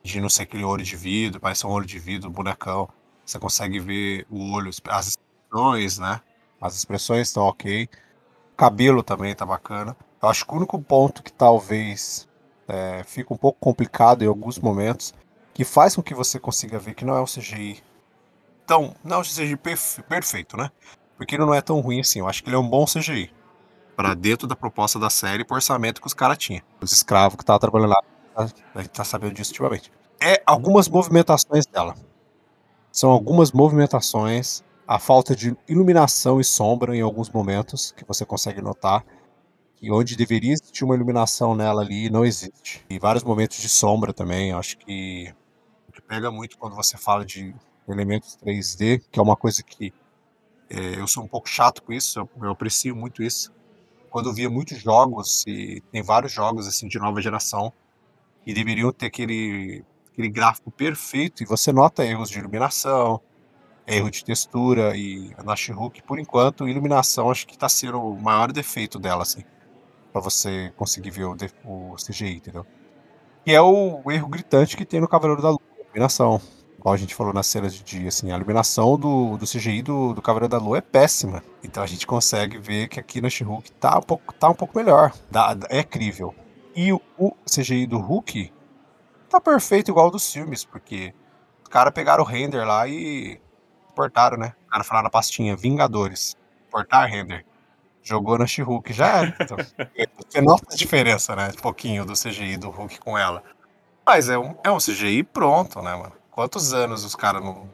De 0.02 0.20
não 0.20 0.28
ser 0.28 0.42
aquele 0.42 0.64
olho 0.64 0.84
de 0.84 0.96
vidro, 0.96 1.40
parece 1.40 1.66
um 1.66 1.70
olho 1.70 1.86
de 1.86 1.98
vidro, 1.98 2.30
bonecão. 2.30 2.88
Você 3.24 3.38
consegue 3.38 3.78
ver 3.80 4.26
o 4.30 4.52
olho, 4.52 4.70
as 4.88 5.08
expressões, 5.08 5.98
né? 5.98 6.20
As 6.60 6.74
expressões 6.76 7.28
estão 7.28 7.44
ok. 7.44 7.88
O 8.52 8.56
cabelo 8.56 9.02
também 9.02 9.34
tá 9.34 9.46
bacana. 9.46 9.96
Eu 10.22 10.28
acho 10.28 10.44
que 10.44 10.52
o 10.52 10.56
único 10.56 10.78
ponto 10.80 11.22
que 11.22 11.32
talvez 11.32 12.28
é, 12.68 13.02
fica 13.04 13.32
um 13.32 13.36
pouco 13.36 13.58
complicado 13.58 14.22
em 14.22 14.28
alguns 14.28 14.58
momentos, 14.58 15.14
que 15.54 15.64
faz 15.64 15.96
com 15.96 16.02
que 16.02 16.14
você 16.14 16.38
consiga 16.38 16.78
ver 16.78 16.94
que 16.94 17.04
não 17.04 17.16
é 17.16 17.20
um 17.20 17.26
CGI 17.26 17.82
tão. 18.70 18.94
Não 19.02 19.22
CGI 19.22 19.56
perfe- 19.56 20.00
perfeito, 20.02 20.56
né? 20.56 20.70
Porque 21.16 21.34
ele 21.34 21.44
não 21.44 21.52
é 21.52 21.60
tão 21.60 21.80
ruim 21.80 21.98
assim. 21.98 22.20
Eu 22.20 22.28
acho 22.28 22.40
que 22.40 22.48
ele 22.48 22.54
é 22.54 22.58
um 22.58 22.68
bom 22.68 22.84
CGI. 22.86 23.32
Pra 23.96 24.14
dentro 24.14 24.46
da 24.46 24.54
proposta 24.54 24.96
da 24.96 25.10
série 25.10 25.42
e 25.42 25.44
pro 25.44 25.56
orçamento 25.56 26.00
que 26.00 26.06
os 26.06 26.14
caras 26.14 26.38
tinham. 26.38 26.62
Os 26.80 26.92
escravos 26.92 27.34
que 27.34 27.42
estavam 27.42 27.58
trabalhando 27.58 27.90
lá. 27.90 28.00
A 28.36 28.46
gente 28.80 28.90
tá 28.90 29.02
sabendo 29.02 29.34
disso 29.34 29.50
ultimamente. 29.50 29.92
É 30.22 30.40
algumas 30.46 30.88
movimentações 30.88 31.66
dela. 31.66 31.96
São 32.92 33.10
algumas 33.10 33.50
movimentações. 33.50 34.62
A 34.86 34.98
falta 35.00 35.34
de 35.34 35.56
iluminação 35.68 36.40
e 36.40 36.44
sombra 36.44 36.96
em 36.96 37.00
alguns 37.00 37.28
momentos 37.28 37.90
que 37.92 38.04
você 38.06 38.24
consegue 38.24 38.62
notar. 38.62 39.04
E 39.82 39.90
onde 39.90 40.16
deveria 40.16 40.52
existir 40.52 40.84
uma 40.84 40.94
iluminação 40.94 41.56
nela 41.56 41.82
ali, 41.82 42.08
não 42.08 42.24
existe. 42.24 42.84
E 42.88 42.98
vários 43.00 43.24
momentos 43.24 43.58
de 43.58 43.68
sombra 43.68 44.12
também. 44.12 44.52
Acho 44.52 44.78
que 44.78 45.34
pega 46.06 46.30
muito 46.30 46.58
quando 46.58 46.74
você 46.74 46.96
fala 46.96 47.24
de 47.24 47.54
elementos 47.92 48.36
3D, 48.36 49.02
que 49.10 49.18
é 49.18 49.22
uma 49.22 49.36
coisa 49.36 49.62
que 49.62 49.92
é, 50.70 51.00
eu 51.00 51.06
sou 51.08 51.24
um 51.24 51.28
pouco 51.28 51.48
chato 51.48 51.82
com 51.82 51.92
isso, 51.92 52.20
eu, 52.20 52.30
eu 52.42 52.50
aprecio 52.50 52.94
muito 52.94 53.22
isso. 53.22 53.52
Quando 54.08 54.28
eu 54.28 54.34
via 54.34 54.48
muitos 54.48 54.78
jogos, 54.78 55.44
e 55.46 55.82
tem 55.92 56.02
vários 56.02 56.32
jogos 56.32 56.66
assim 56.66 56.88
de 56.88 56.98
nova 56.98 57.20
geração, 57.20 57.72
e 58.46 58.54
deveriam 58.54 58.92
ter 58.92 59.06
aquele, 59.06 59.84
aquele 60.12 60.28
gráfico 60.28 60.70
perfeito, 60.70 61.42
e 61.42 61.46
você 61.46 61.72
nota 61.72 62.04
erros 62.04 62.30
de 62.30 62.38
iluminação, 62.38 63.20
erro 63.86 64.10
de 64.10 64.24
textura, 64.24 64.96
e 64.96 65.34
na 65.44 65.56
She-Hulk, 65.56 66.02
por 66.04 66.18
enquanto, 66.18 66.68
iluminação 66.68 67.30
acho 67.30 67.46
que 67.46 67.54
está 67.54 67.68
sendo 67.68 68.00
o 68.00 68.20
maior 68.20 68.52
defeito 68.52 68.98
dela, 68.98 69.22
assim, 69.22 69.44
para 70.12 70.20
você 70.20 70.72
conseguir 70.76 71.10
ver 71.10 71.24
o, 71.24 71.36
o 71.64 71.96
CGI, 71.96 72.36
entendeu? 72.36 72.64
Que 73.44 73.52
é 73.52 73.60
o, 73.60 74.02
erro 74.10 74.28
gritante 74.28 74.76
que 74.76 74.84
tem 74.84 75.00
no 75.00 75.08
Cavaleiro 75.08 75.42
da 75.42 75.50
Lua, 75.50 75.60
a 75.78 75.82
iluminação. 75.82 76.40
Igual 76.80 76.94
a 76.94 76.98
gente 76.98 77.14
falou 77.14 77.34
nas 77.34 77.46
cenas 77.46 77.74
de 77.74 77.82
dia, 77.84 78.08
assim, 78.08 78.32
a 78.32 78.36
iluminação 78.36 78.96
do, 78.98 79.36
do 79.36 79.46
CGI 79.46 79.82
do, 79.82 80.14
do 80.14 80.22
Cavaleiro 80.22 80.48
da 80.50 80.56
Lua 80.56 80.78
é 80.78 80.80
péssima. 80.80 81.42
Então 81.62 81.82
a 81.82 81.86
gente 81.86 82.06
consegue 82.06 82.56
ver 82.56 82.88
que 82.88 82.98
aqui 82.98 83.20
na 83.20 83.28
She-Hulk 83.28 83.70
tá 83.72 83.98
um 83.98 84.02
pouco, 84.02 84.32
tá 84.32 84.48
um 84.48 84.54
pouco 84.54 84.76
melhor. 84.78 85.12
Dá- 85.30 85.54
é 85.68 85.84
crível. 85.84 86.34
E 86.74 86.90
o, 86.90 86.98
o 87.18 87.36
CGI 87.44 87.86
do 87.86 87.98
Hulk 87.98 88.50
tá 89.28 89.38
perfeito 89.38 89.90
igual 89.90 90.10
dos 90.10 90.32
filmes, 90.32 90.64
porque 90.64 91.12
os 91.62 91.68
caras 91.68 91.92
pegaram 91.92 92.24
o 92.24 92.26
render 92.26 92.64
lá 92.64 92.88
e 92.88 93.38
portaram, 93.94 94.38
né? 94.38 94.54
O 94.66 94.70
cara 94.70 94.82
falou 94.82 95.02
na 95.02 95.10
pastinha, 95.10 95.54
Vingadores. 95.54 96.34
Portar 96.70 97.06
render. 97.10 97.44
Jogou 98.02 98.38
na 98.38 98.46
She-Hulk, 98.46 98.90
já 98.94 99.06
era. 99.18 99.36
Então, 99.38 99.58
você 100.30 100.40
nota 100.40 100.64
a 100.72 100.74
diferença, 100.76 101.36
né? 101.36 101.50
Um 101.58 101.60
pouquinho 101.60 102.06
do 102.06 102.14
CGI 102.14 102.56
do 102.56 102.70
Hulk 102.70 102.98
com 103.00 103.18
ela. 103.18 103.42
Mas 104.06 104.30
é 104.30 104.38
um, 104.38 104.54
é 104.64 104.70
um 104.70 104.78
CGI 104.78 105.22
pronto, 105.22 105.82
né, 105.82 105.94
mano? 105.94 106.12
Quantos 106.40 106.72
anos 106.72 107.04
os 107.04 107.14
caras 107.14 107.44
não 107.44 107.68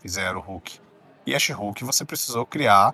fizeram 0.00 0.40
o 0.40 0.42
Hulk? 0.42 0.80
E 1.24 1.32
a 1.32 1.38
She-Hulk 1.38 1.84
você 1.84 2.04
precisou 2.04 2.44
criar 2.44 2.92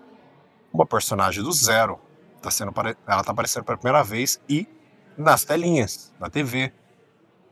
uma 0.70 0.85
personagem 0.85 1.42
do 1.42 1.50
zero. 1.52 1.98
Tá 2.42 2.50
sendo, 2.50 2.70
ela 3.07 3.24
tá 3.24 3.33
aparecendo 3.33 3.64
pela 3.64 3.79
primeira 3.79 4.05
vez 4.05 4.38
e 4.46 4.68
nas 5.16 5.42
telinhas, 5.42 6.12
na 6.20 6.29
TV. 6.29 6.70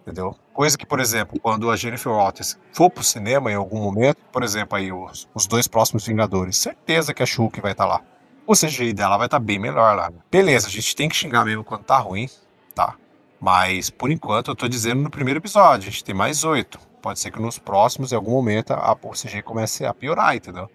Entendeu? 0.02 0.36
Coisa 0.52 0.76
que, 0.76 0.84
por 0.84 1.00
exemplo, 1.00 1.40
quando 1.40 1.70
a 1.70 1.76
Jennifer 1.76 2.12
Walters 2.12 2.58
for 2.70 2.90
pro 2.90 3.02
cinema 3.02 3.50
em 3.50 3.54
algum 3.54 3.82
momento, 3.82 4.18
por 4.30 4.42
exemplo, 4.42 4.76
aí 4.76 4.92
os, 4.92 5.26
os 5.34 5.46
dois 5.46 5.66
próximos 5.66 6.06
Vingadores, 6.06 6.58
certeza 6.58 7.14
que 7.14 7.22
a 7.22 7.26
She-Hulk 7.26 7.62
vai 7.62 7.72
estar 7.72 7.86
lá. 7.86 8.02
O 8.46 8.52
CGI 8.52 8.92
dela 8.92 9.16
vai 9.16 9.26
estar 9.26 9.38
bem 9.38 9.58
melhor 9.58 9.96
lá. 9.96 10.10
né? 10.10 10.18
Beleza, 10.30 10.66
a 10.66 10.70
gente 10.70 10.94
tem 10.94 11.08
que 11.08 11.16
xingar 11.16 11.46
mesmo 11.46 11.64
quando 11.64 11.84
tá 11.84 11.96
ruim, 11.96 12.28
tá? 12.74 12.94
Mas, 13.40 13.88
por 13.88 14.10
enquanto, 14.10 14.50
eu 14.50 14.54
tô 14.54 14.68
dizendo 14.68 15.00
no 15.00 15.08
primeiro 15.08 15.40
episódio, 15.40 15.88
a 15.88 15.90
gente 15.90 16.04
tem 16.04 16.14
mais 16.14 16.44
oito. 16.44 16.78
Pode 17.04 17.18
ser 17.20 17.30
que 17.30 17.38
nos 17.38 17.58
próximos, 17.58 18.12
em 18.12 18.16
algum 18.16 18.30
momento, 18.30 18.70
a, 18.72 18.96
o 19.02 19.10
CGI 19.10 19.42
comece 19.42 19.84
a 19.84 19.92
piorar, 19.92 20.34
entendeu? 20.34 20.70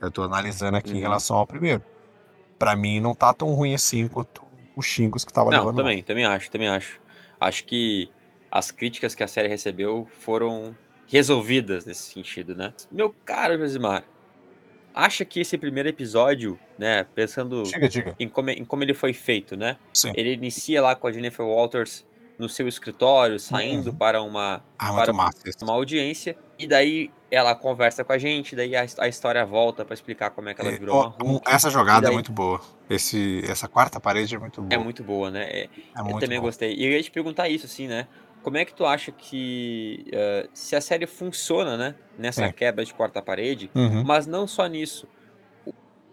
Eu 0.00 0.10
tô 0.10 0.24
analisando 0.24 0.76
aqui 0.76 0.90
em 0.90 0.94
Uhum. 0.94 1.00
relação 1.02 1.36
ao 1.36 1.46
primeiro. 1.46 1.80
Pra 2.58 2.74
mim, 2.74 2.98
não 2.98 3.14
tá 3.14 3.32
tão 3.32 3.54
ruim 3.54 3.72
assim 3.72 4.08
quanto 4.08 4.42
os 4.74 4.84
xingos 4.84 5.24
que 5.24 5.32
tava 5.32 5.52
Não, 5.52 5.58
levando. 5.60 5.76
também, 5.76 6.02
também 6.02 6.24
acho, 6.24 6.50
também 6.50 6.66
acho. 6.66 7.00
Acho 7.40 7.64
que 7.66 8.10
as 8.50 8.72
críticas 8.72 9.14
que 9.14 9.22
a 9.22 9.28
série 9.28 9.46
recebeu 9.46 10.08
foram 10.18 10.76
resolvidas 11.06 11.86
nesse 11.86 12.12
sentido, 12.12 12.56
né? 12.56 12.74
Meu 12.90 13.14
caro 13.24 13.56
Josimar, 13.56 14.02
acha 14.92 15.24
que 15.24 15.38
esse 15.38 15.56
primeiro 15.56 15.88
episódio, 15.88 16.58
né, 16.76 17.04
pensando 17.14 17.62
Diga, 17.62 17.88
diga. 17.88 18.16
em 18.18 18.28
como, 18.28 18.50
em 18.50 18.64
como 18.64 18.82
ele 18.82 18.92
foi 18.94 19.12
feito, 19.12 19.56
né? 19.56 19.76
Sim. 19.92 20.10
Ele 20.16 20.32
inicia 20.32 20.82
lá 20.82 20.96
com 20.96 21.06
a 21.06 21.12
Jennifer 21.12 21.46
Walters 21.46 22.04
no 22.38 22.48
seu 22.48 22.66
escritório, 22.66 23.38
saindo 23.38 23.90
Uhum. 23.90 23.96
para 23.96 24.20
uma, 24.22 24.62
Ah, 24.78 24.92
para 24.92 25.12
isso. 25.46 25.58
uma 25.62 25.72
audiência, 25.72 26.36
e 26.58 26.66
daí 26.66 27.10
ela 27.30 27.54
conversa 27.54 28.02
com 28.04 28.12
a 28.12 28.18
gente, 28.18 28.54
daí 28.56 28.74
a, 28.76 28.84
a 28.98 29.08
história 29.08 29.44
volta 29.46 29.84
para 29.84 29.94
explicar 29.94 30.30
como 30.30 30.48
é 30.48 30.54
que 30.54 30.60
ela 30.60 30.70
É, 30.70 30.78
virou 30.78 30.96
ó, 30.96 31.08
uma 31.22 31.32
Hulk. 31.32 31.50
essa 31.50 31.70
jogada 31.70 32.02
daí- 32.02 32.10
é 32.10 32.14
muito 32.14 32.32
boa. 32.32 32.60
Esse, 32.90 33.42
essa 33.48 33.66
quarta 33.68 33.98
parede 34.00 34.34
é 34.34 34.38
muito 34.38 34.60
boa. 34.62 34.74
É 34.74 34.78
muito 34.78 35.02
boa, 35.04 35.30
né? 35.30 35.44
É, 35.44 35.62
É 35.64 36.00
eu 36.00 36.18
também 36.18 36.38
boa. 36.38 36.48
gostei. 36.50 36.74
E 36.74 36.84
eu 36.84 36.92
ia 36.92 37.02
te 37.02 37.10
perguntar 37.10 37.48
isso, 37.48 37.66
assim, 37.66 37.86
né? 37.88 38.06
Como 38.42 38.56
é 38.58 38.64
que 38.64 38.74
tu 38.74 38.84
acha 38.84 39.10
que. 39.10 40.04
eh, 40.12 40.48
se 40.52 40.76
a 40.76 40.80
série 40.80 41.06
funciona, 41.06 41.76
né? 41.78 41.94
Nessa 42.18 42.52
quebra 42.52 42.84
de 42.84 42.92
quarta 42.92 43.22
parede, 43.22 43.70
Uhum. 43.74 44.04
mas 44.04 44.26
não 44.26 44.46
só 44.46 44.66
nisso. 44.66 45.08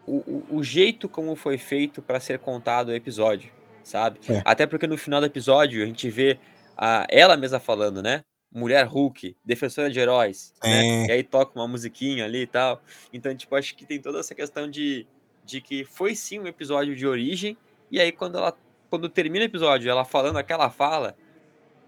O, 0.07 0.15
o, 0.51 0.57
o 0.57 0.63
jeito 0.63 1.07
como 1.09 1.35
foi 1.35 1.57
feito 1.57 2.01
para 2.01 2.19
ser 2.19 2.39
contado 2.39 2.89
o 2.89 2.93
episódio, 2.95 3.51
sabe? 3.83 4.19
É. 4.29 4.41
Até 4.45 4.65
porque 4.65 4.87
no 4.87 4.97
final 4.97 5.19
do 5.19 5.25
episódio 5.25 5.83
a 5.83 5.85
gente 5.85 6.09
vê 6.09 6.39
a, 6.77 7.05
ela 7.09 7.37
mesma 7.37 7.59
falando, 7.59 8.01
né? 8.01 8.21
Mulher 8.53 8.85
Hulk, 8.85 9.37
defensora 9.45 9.89
de 9.89 9.99
heróis, 9.99 10.53
né? 10.63 10.81
Sim. 10.81 11.05
E 11.07 11.11
aí 11.11 11.23
toca 11.23 11.57
uma 11.57 11.67
musiquinha 11.67 12.25
ali 12.25 12.41
e 12.41 12.47
tal. 12.47 12.81
Então, 13.13 13.33
tipo, 13.35 13.55
acho 13.55 13.75
que 13.75 13.85
tem 13.85 14.01
toda 14.01 14.19
essa 14.19 14.35
questão 14.35 14.69
de, 14.69 15.07
de 15.45 15.61
que 15.61 15.85
foi 15.85 16.15
sim 16.15 16.39
um 16.39 16.47
episódio 16.47 16.95
de 16.95 17.07
origem, 17.07 17.57
e 17.89 17.99
aí 17.99 18.11
quando 18.11 18.37
ela 18.37 18.55
quando 18.91 19.07
termina 19.07 19.45
o 19.45 19.47
episódio, 19.47 19.89
ela 19.89 20.03
falando 20.03 20.37
aquela 20.37 20.69
fala, 20.69 21.15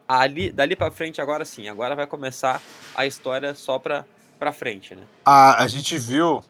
ali, 0.07 0.53
dali 0.53 0.73
pra 0.73 0.89
frente, 0.89 1.19
agora 1.19 1.43
sim, 1.43 1.67
agora 1.67 1.95
vai 1.95 2.07
começar 2.07 2.61
a 2.95 3.05
história 3.05 3.53
só 3.53 3.77
pra, 3.77 4.05
pra 4.39 4.53
frente, 4.53 4.95
né? 4.95 5.03
A, 5.25 5.61
a 5.61 5.67
gente 5.67 5.97
viu 5.97 6.41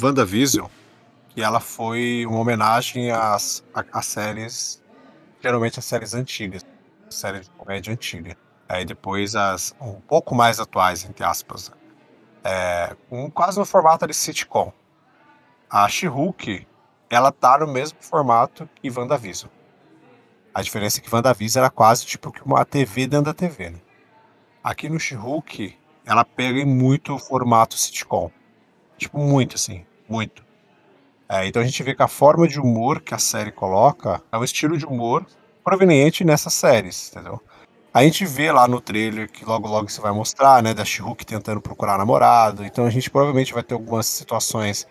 WandaVision, 0.00 0.66
que 1.30 1.40
ela 1.40 1.60
foi 1.60 2.26
uma 2.26 2.38
homenagem 2.38 3.10
às, 3.10 3.64
às 3.90 4.04
séries, 4.04 4.81
geralmente 5.42 5.78
as 5.78 5.84
séries 5.84 6.14
antigas, 6.14 6.64
séries 7.10 7.48
de 7.48 7.50
comédia 7.56 7.92
antiga. 7.92 8.36
Aí 8.68 8.84
depois 8.84 9.34
as 9.34 9.74
um 9.80 10.00
pouco 10.00 10.34
mais 10.34 10.60
atuais, 10.60 11.04
entre 11.04 11.24
aspas. 11.24 11.70
É, 12.44 12.96
um, 13.10 13.28
quase 13.28 13.58
no 13.58 13.64
formato 13.64 14.06
de 14.06 14.14
sitcom. 14.14 14.72
A 15.68 15.88
She-Hulk, 15.88 16.66
ela 17.10 17.32
tá 17.32 17.58
no 17.58 17.66
mesmo 17.66 17.98
formato 18.00 18.68
que 18.76 18.90
WandaVision. 18.90 19.50
A 20.54 20.62
diferença 20.62 20.98
é 20.98 21.02
que 21.02 21.14
WandaVision 21.14 21.62
era 21.64 21.70
quase 21.70 22.04
tipo 22.06 22.32
uma 22.44 22.64
TV 22.64 23.06
dentro 23.06 23.26
da 23.26 23.34
TV, 23.34 23.70
né? 23.70 23.78
Aqui 24.62 24.88
no 24.88 25.00
She-Hulk, 25.00 25.76
ela 26.04 26.24
pega 26.24 26.60
em 26.60 26.66
muito 26.66 27.18
formato 27.18 27.76
sitcom. 27.76 28.30
Tipo, 28.96 29.18
muito 29.18 29.56
assim, 29.56 29.84
muito. 30.08 30.44
É, 31.32 31.46
então 31.46 31.62
a 31.62 31.64
gente 31.64 31.82
vê 31.82 31.94
que 31.94 32.02
a 32.02 32.08
forma 32.08 32.46
de 32.46 32.60
humor 32.60 33.00
que 33.00 33.14
a 33.14 33.18
série 33.18 33.50
coloca 33.50 34.22
é 34.30 34.36
um 34.36 34.44
estilo 34.44 34.76
de 34.76 34.84
humor 34.84 35.24
proveniente 35.64 36.24
nessas 36.24 36.52
séries, 36.52 37.10
entendeu? 37.10 37.40
A 37.94 38.02
gente 38.04 38.26
vê 38.26 38.52
lá 38.52 38.68
no 38.68 38.82
trailer 38.82 39.32
que 39.32 39.42
logo 39.42 39.66
logo 39.66 39.88
você 39.88 39.98
vai 39.98 40.12
mostrar, 40.12 40.62
né, 40.62 40.74
da 40.74 40.84
She-Hulk 40.84 41.24
tentando 41.24 41.58
procurar 41.62 41.96
namorado. 41.96 42.62
Então 42.62 42.84
a 42.84 42.90
gente 42.90 43.08
provavelmente 43.08 43.54
vai 43.54 43.62
ter 43.62 43.72
algumas 43.72 44.04
situações 44.04 44.86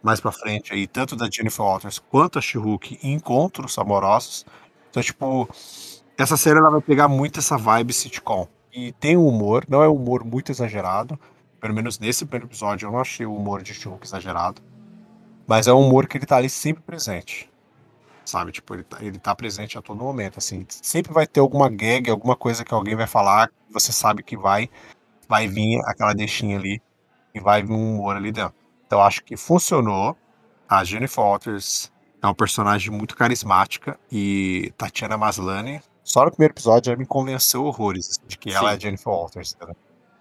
mais 0.00 0.20
pra 0.20 0.30
frente 0.30 0.72
aí, 0.72 0.86
tanto 0.86 1.16
da 1.16 1.28
Jennifer 1.28 1.64
Walters 1.66 1.98
quanto 1.98 2.38
a 2.38 2.42
She-Hulk 2.42 3.00
em 3.02 3.14
encontros 3.14 3.76
amorosos. 3.76 4.46
Então, 4.90 5.02
tipo, 5.02 5.48
essa 6.16 6.36
série 6.36 6.60
ela 6.60 6.70
vai 6.70 6.80
pegar 6.80 7.08
muito 7.08 7.40
essa 7.40 7.58
vibe 7.58 7.92
sitcom. 7.92 8.46
E 8.72 8.92
tem 8.92 9.16
um 9.16 9.26
humor, 9.26 9.64
não 9.68 9.82
é 9.82 9.88
um 9.88 9.96
humor 9.96 10.22
muito 10.24 10.52
exagerado. 10.52 11.18
Pelo 11.60 11.74
menos 11.74 11.98
nesse 11.98 12.24
primeiro 12.24 12.46
episódio 12.46 12.86
eu 12.86 12.92
não 12.92 13.00
achei 13.00 13.26
o 13.26 13.34
humor 13.34 13.60
de 13.60 13.74
She-Hulk 13.74 14.06
exagerado. 14.06 14.69
Mas 15.50 15.66
é 15.66 15.72
um 15.72 15.84
humor 15.84 16.06
que 16.06 16.16
ele 16.16 16.26
tá 16.26 16.36
ali 16.36 16.48
sempre 16.48 16.80
presente. 16.80 17.50
Sabe? 18.24 18.52
Tipo, 18.52 18.74
ele 18.74 18.84
tá, 18.84 18.98
ele 19.00 19.18
tá 19.18 19.34
presente 19.34 19.76
a 19.76 19.82
todo 19.82 19.98
momento, 19.98 20.38
assim. 20.38 20.64
Sempre 20.68 21.12
vai 21.12 21.26
ter 21.26 21.40
alguma 21.40 21.68
gag, 21.68 22.08
alguma 22.08 22.36
coisa 22.36 22.64
que 22.64 22.72
alguém 22.72 22.94
vai 22.94 23.08
falar, 23.08 23.50
você 23.68 23.90
sabe 23.90 24.22
que 24.22 24.36
vai, 24.36 24.70
vai 25.28 25.48
vir 25.48 25.80
aquela 25.86 26.12
deixinha 26.12 26.56
ali 26.56 26.80
e 27.34 27.40
vai 27.40 27.64
vir 27.64 27.72
um 27.72 27.96
humor 27.96 28.14
ali 28.14 28.30
dentro. 28.30 28.54
Então 28.86 29.02
acho 29.02 29.24
que 29.24 29.36
funcionou. 29.36 30.16
A 30.68 30.84
Jennifer 30.84 31.24
Walters 31.24 31.90
é 32.22 32.28
um 32.28 32.34
personagem 32.34 32.92
muito 32.92 33.16
carismática 33.16 33.98
e 34.08 34.72
Tatiana 34.78 35.18
Maslany, 35.18 35.82
só 36.04 36.24
no 36.24 36.30
primeiro 36.30 36.52
episódio, 36.52 36.92
já 36.92 36.96
me 36.96 37.04
convenceu 37.04 37.64
horrores 37.64 38.20
de 38.24 38.38
que 38.38 38.52
Sim. 38.52 38.56
ela 38.56 38.74
é 38.74 38.78
Jennifer 38.78 39.12
Walters. 39.12 39.56
Né? 39.60 39.74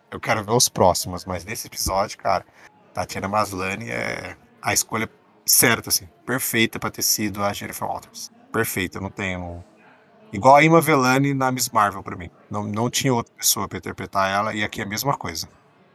Eu 0.10 0.20
quero 0.20 0.44
ver 0.44 0.54
os 0.54 0.68
próximos, 0.70 1.24
mas 1.24 1.46
nesse 1.46 1.68
episódio, 1.68 2.18
cara, 2.18 2.44
Tatiana 2.96 3.28
Maslany 3.28 3.92
é 3.92 4.36
a 4.60 4.74
escolha 4.74 5.10
certa, 5.50 5.90
assim, 5.90 6.08
perfeita 6.26 6.80
para 6.80 6.92
ter 6.92 7.02
sido 7.02 7.44
a 7.44 7.52
Jennifer 7.52 7.88
Walters. 7.88 8.32
Perfeita, 8.52 9.00
não 9.00 9.10
tenho. 9.10 9.64
Igual 10.32 10.56
a 10.56 10.64
Ima 10.64 10.80
Velani 10.80 11.34
na 11.34 11.52
Miss 11.52 11.70
Marvel 11.70 12.04
para 12.04 12.16
mim. 12.16 12.30
Não, 12.50 12.64
não 12.64 12.90
tinha 12.90 13.14
outra 13.14 13.34
pessoa 13.36 13.68
para 13.68 13.80
interpretar 13.80 14.30
ela 14.30 14.54
e 14.54 14.64
aqui 14.64 14.80
é 14.80 14.84
a 14.84 14.88
mesma 14.88 15.18
coisa. 15.18 15.50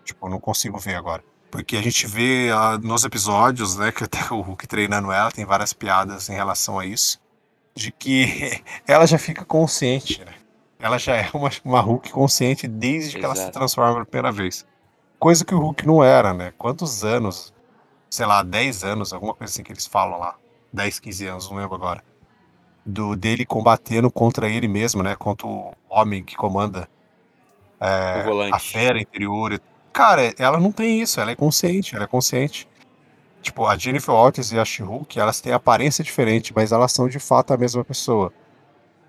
Tipo, 0.04 0.28
não 0.28 0.40
consigo 0.40 0.78
ver 0.78 0.96
agora. 0.96 1.22
Porque 1.52 1.76
a 1.76 1.82
gente 1.82 2.04
vê 2.06 2.50
uh, 2.50 2.84
nos 2.84 3.04
episódios, 3.04 3.76
né, 3.76 3.92
que 3.92 4.02
até 4.02 4.18
o 4.34 4.40
Hulk 4.40 4.66
treinando 4.66 5.12
ela, 5.12 5.30
tem 5.30 5.44
várias 5.44 5.72
piadas 5.72 6.28
em 6.28 6.34
relação 6.34 6.80
a 6.80 6.84
isso, 6.84 7.20
de 7.76 7.92
que 7.92 8.60
ela 8.88 9.06
já 9.06 9.18
fica 9.18 9.44
consciente, 9.44 10.24
né? 10.24 10.34
Ela 10.80 10.98
já 10.98 11.14
é 11.14 11.30
uma, 11.32 11.50
uma 11.64 11.80
Hulk 11.80 12.10
consciente 12.10 12.66
desde 12.66 13.10
Exato. 13.10 13.18
que 13.20 13.24
ela 13.24 13.36
se 13.36 13.52
transforma 13.52 13.92
pela 13.92 14.04
primeira 14.04 14.32
vez. 14.32 14.66
Coisa 15.16 15.44
que 15.44 15.54
o 15.54 15.60
Hulk 15.60 15.86
não 15.86 16.02
era, 16.02 16.34
né? 16.34 16.52
Quantos 16.58 17.04
anos? 17.04 17.53
Sei 18.14 18.24
lá, 18.24 18.44
10 18.44 18.84
anos, 18.84 19.12
alguma 19.12 19.34
coisa 19.34 19.52
assim 19.52 19.64
que 19.64 19.72
eles 19.72 19.88
falam 19.88 20.20
lá. 20.20 20.36
10, 20.72 21.00
15 21.00 21.26
anos, 21.26 21.50
não 21.50 21.56
lembro 21.56 21.74
agora. 21.74 22.00
Do 22.86 23.16
dele 23.16 23.44
combatendo 23.44 24.08
contra 24.08 24.48
ele 24.48 24.68
mesmo, 24.68 25.02
né? 25.02 25.16
Contra 25.16 25.48
o 25.48 25.74
homem 25.88 26.22
que 26.22 26.36
comanda 26.36 26.88
é, 27.80 28.24
a 28.52 28.58
fera 28.60 29.00
interior. 29.00 29.60
Cara, 29.92 30.32
ela 30.38 30.60
não 30.60 30.70
tem 30.70 31.02
isso, 31.02 31.20
ela 31.20 31.32
é 31.32 31.34
consciente, 31.34 31.96
ela 31.96 32.04
é 32.04 32.06
consciente. 32.06 32.68
Tipo, 33.42 33.66
a 33.66 33.76
Jennifer 33.76 34.14
Walters 34.14 34.52
e 34.52 34.60
a 34.60 34.64
She-Hulk, 34.64 35.18
elas 35.18 35.40
têm 35.40 35.52
aparência 35.52 36.04
diferente, 36.04 36.52
mas 36.54 36.70
elas 36.70 36.92
são 36.92 37.08
de 37.08 37.18
fato 37.18 37.52
a 37.52 37.56
mesma 37.56 37.84
pessoa. 37.84 38.32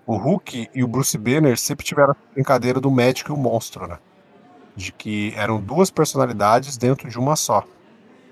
O 0.04 0.16
Hulk 0.16 0.68
e 0.74 0.82
o 0.82 0.88
Bruce 0.88 1.16
Banner 1.16 1.56
sempre 1.56 1.86
tiveram 1.86 2.10
a 2.10 2.34
brincadeira 2.34 2.80
do 2.80 2.90
médico 2.90 3.30
e 3.30 3.34
o 3.34 3.38
monstro, 3.38 3.86
né? 3.86 4.00
De 4.74 4.90
que 4.90 5.32
eram 5.36 5.60
duas 5.60 5.92
personalidades 5.92 6.76
dentro 6.76 7.08
de 7.08 7.20
uma 7.20 7.36
só. 7.36 7.64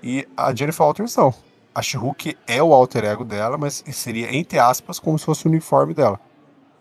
E 0.05 0.27
a 0.37 0.53
Jennifer 0.53 0.85
Walters 0.85 1.15
não. 1.15 1.33
A 1.73 1.81
She-Hulk 1.81 2.37
é 2.47 2.61
o 2.61 2.73
alter 2.73 3.03
ego 3.03 3.25
dela, 3.25 3.57
mas 3.57 3.83
seria, 3.91 4.33
entre 4.33 4.59
aspas, 4.59 4.99
como 4.99 5.17
se 5.17 5.25
fosse 5.25 5.45
o 5.45 5.49
uniforme 5.49 5.93
dela. 5.93 6.19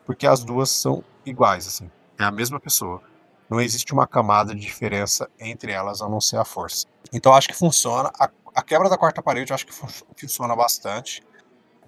Porque 0.04 0.26
as 0.26 0.44
duas 0.44 0.70
são 0.70 1.02
iguais, 1.24 1.66
assim. 1.66 1.90
É 2.18 2.24
a 2.24 2.30
mesma 2.30 2.60
pessoa 2.60 3.02
não 3.48 3.60
existe 3.60 3.92
uma 3.92 4.06
camada 4.06 4.54
de 4.54 4.60
diferença 4.60 5.28
entre 5.38 5.72
elas 5.72 6.00
a 6.00 6.08
não 6.08 6.20
ser 6.20 6.37
a 6.37 6.44
força. 6.44 6.87
Então 7.12 7.32
acho 7.32 7.48
que 7.48 7.54
funciona. 7.54 8.10
A, 8.18 8.28
a 8.54 8.62
quebra 8.62 8.88
da 8.88 8.98
quarta 8.98 9.22
parede 9.22 9.50
eu 9.50 9.54
acho 9.54 9.66
que 9.66 9.72
fun 9.72 9.88
funciona 10.16 10.54
bastante. 10.54 11.22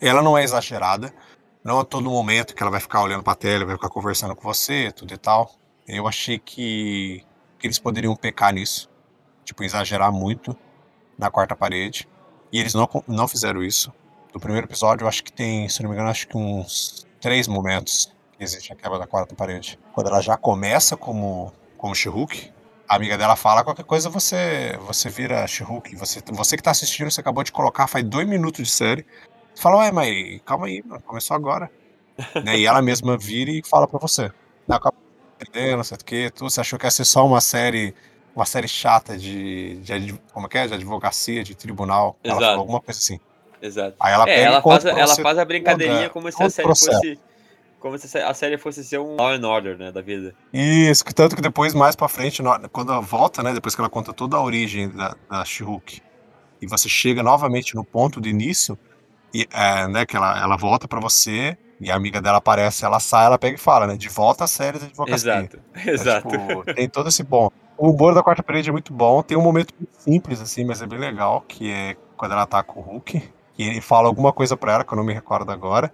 Ela 0.01 0.22
não 0.22 0.37
é 0.37 0.44
exagerada. 0.44 1.12
Não 1.64 1.81
a 1.81 1.85
todo 1.85 2.09
momento 2.11 2.55
que 2.55 2.62
ela 2.62 2.70
vai 2.70 2.81
ficar 2.81 3.03
olhando 3.03 3.22
para 3.22 3.33
a 3.33 3.37
tela, 3.37 3.64
vai 3.64 3.75
ficar 3.75 3.88
conversando 3.88 4.37
com 4.37 4.42
você, 4.42 4.92
tudo 4.92 5.12
e 5.12 5.18
tal. 5.18 5.51
Eu 5.87 6.07
achei 6.07 6.38
que, 6.38 7.25
que 7.59 7.66
eles 7.66 7.79
poderiam 7.79 8.14
pecar 8.14 8.53
nisso. 8.53 8.88
Tipo, 9.44 9.64
exagerar 9.64 10.12
muito 10.12 10.57
na 11.19 11.31
quarta 11.31 11.57
parede. 11.57 12.09
E 12.53 12.61
eles 12.61 12.75
não, 12.75 12.89
não 13.07 13.29
fizeram 13.29 13.63
isso. 13.63 13.93
No 14.33 14.41
primeiro 14.41 14.67
episódio, 14.67 15.05
eu 15.05 15.09
acho 15.09 15.25
que 15.25 15.33
tem, 15.33 15.69
se 15.69 15.83
não 15.83 15.91
me 15.91 15.97
engano, 15.97 16.11
acho 16.11 16.29
que 16.29 16.37
uns 16.37 17.07
três 17.21 17.49
momentos 17.49 18.15
existe 18.39 18.73
a 18.73 18.77
quebra 18.77 18.99
da 18.99 19.07
quarta 19.07 19.35
parede. 19.35 19.79
Quando 19.95 20.09
ela 20.09 20.21
já 20.21 20.37
começa 20.37 20.97
como, 20.97 21.53
como 21.77 21.95
She-Hulk, 21.95 22.53
a 22.89 22.97
amiga 22.97 23.19
dela 23.19 23.35
fala 23.35 23.65
qualquer 23.65 23.85
coisa, 23.85 24.09
você 24.09 24.79
você 24.83 25.09
vira 25.09 25.47
She-Hulk. 25.47 25.97
Você, 25.97 26.23
você 26.33 26.57
que 26.57 26.63
tá 26.63 26.71
assistindo, 26.71 27.11
você 27.11 27.21
acabou 27.21 27.43
de 27.43 27.51
colocar, 27.51 27.87
faz 27.87 28.05
dois 28.05 28.29
minutos 28.29 28.65
de 28.65 28.71
série. 28.71 29.07
Você 29.55 29.63
fala, 29.63 29.79
ué, 29.79 29.91
mas 29.91 30.41
calma 30.45 30.67
aí, 30.67 30.83
mano, 30.85 31.03
começou 31.03 31.35
agora. 31.35 31.71
né? 32.45 32.59
E 32.59 32.67
ela 32.67 32.81
mesma 32.81 33.17
vira 33.17 33.51
e 33.51 33.63
fala 33.67 33.89
pra 33.89 33.99
você. 33.99 34.31
Não, 34.69 34.77
acabou 34.77 35.01
perdendo, 35.39 35.79
não 35.79 35.85
sei 35.85 35.97
o 35.97 36.05
que, 36.05 36.31
tu, 36.31 36.45
você 36.45 36.61
achou 36.61 36.79
que 36.79 36.87
ia 36.87 36.91
ser 36.91 37.05
só 37.05 37.27
uma 37.27 37.41
série 37.41 37.95
uma 38.37 38.44
série 38.44 38.68
chata 38.68 39.16
de, 39.16 39.77
de, 39.77 40.14
como 40.33 40.46
é 40.46 40.49
que 40.49 40.59
é? 40.59 40.66
de 40.66 40.75
advocacia, 40.75 41.42
de 41.42 41.55
tribunal. 41.55 42.16
Exato. 42.22 42.38
Ela 42.38 42.51
falou 42.51 42.61
alguma 42.61 42.81
coisa 42.81 43.01
assim. 43.01 43.18
Exato. 43.61 43.96
Aí 43.99 44.12
ela, 44.12 44.29
é, 44.29 44.42
ela, 44.42 44.62
faz, 44.62 44.85
ela 44.85 45.16
faz 45.16 45.38
a 45.38 45.44
brincadeirinha 45.44 46.11
como 46.11 46.31
se 46.31 46.42
a 46.42 46.51
série 46.51 46.66
processo. 46.66 46.92
fosse 46.92 47.18
como 47.79 47.99
se 47.99 48.18
a 48.18 48.35
série 48.35 48.59
fosse 48.59 48.83
ser 48.83 48.99
um 48.99 49.14
Law 49.16 49.29
and 49.29 49.46
Order, 49.46 49.79
né, 49.79 49.92
da 49.92 50.01
vida. 50.01 50.35
Isso, 50.53 51.05
tanto 51.14 51.37
que 51.37 51.42
depois, 51.42 51.72
mais 51.72 51.94
pra 51.94 52.09
frente, 52.09 52.42
quando 52.72 52.92
ela 52.92 53.01
volta, 53.01 53.42
né, 53.42 53.53
depois 53.53 53.75
que 53.75 53.81
ela 53.81 53.90
conta 53.90 54.12
toda 54.12 54.37
a 54.37 54.42
origem 54.42 54.88
da, 54.88 55.14
da 55.31 55.44
She-Hulk, 55.44 56.03
e 56.61 56.66
você 56.66 56.88
chega 56.88 57.22
novamente 57.22 57.77
no 57.77 57.85
ponto 57.85 58.20
do 58.20 58.29
início, 58.29 58.77
e, 59.33 59.46
é, 59.53 59.87
né, 59.87 60.05
que 60.05 60.16
ela, 60.16 60.42
ela 60.42 60.57
volta 60.57 60.88
para 60.88 60.99
você, 60.99 61.57
e 61.81 61.90
a 61.90 61.94
amiga 61.94 62.20
dela 62.20 62.38
aparece, 62.38 62.85
ela 62.85 62.99
sai, 62.99 63.27
ela 63.27 63.38
pega 63.38 63.55
e 63.55 63.61
fala, 63.61 63.87
né, 63.87 63.96
de 63.96 64.09
volta 64.09 64.44
à 64.44 64.46
série 64.49 64.79
da 64.79 64.87
advocacia. 64.87 65.14
Exato, 65.14 65.61
exato. 65.87 66.35
É, 66.35 66.38
tipo, 66.38 66.75
tem 66.75 66.88
todo 66.88 67.09
esse 67.09 67.22
bom. 67.22 67.51
O 67.79 67.91
humor 67.91 68.15
da 68.15 68.23
quarta 68.23 68.43
parede 68.43 68.71
é 68.71 68.73
muito 68.73 68.93
bom, 68.93 69.23
tem 69.23 69.37
um 69.37 69.43
momento 69.43 69.75
simples, 69.93 70.41
assim, 70.41 70.65
mas 70.65 70.81
é 70.81 70.87
bem 70.87 70.99
legal, 70.99 71.43
que 71.47 71.71
é 71.71 71.97
quando 72.17 72.33
ela 72.33 72.47
com 72.62 72.81
o 72.81 72.83
Hulk, 72.83 73.23
e 73.59 73.62
ele 73.62 73.81
fala 73.81 74.09
alguma 74.09 74.33
coisa 74.33 74.57
pra 74.57 74.73
ela, 74.73 74.85
que 74.85 74.93
eu 74.93 74.97
não 74.97 75.05
me 75.05 75.12
recordo 75.12 75.51
agora, 75.53 75.93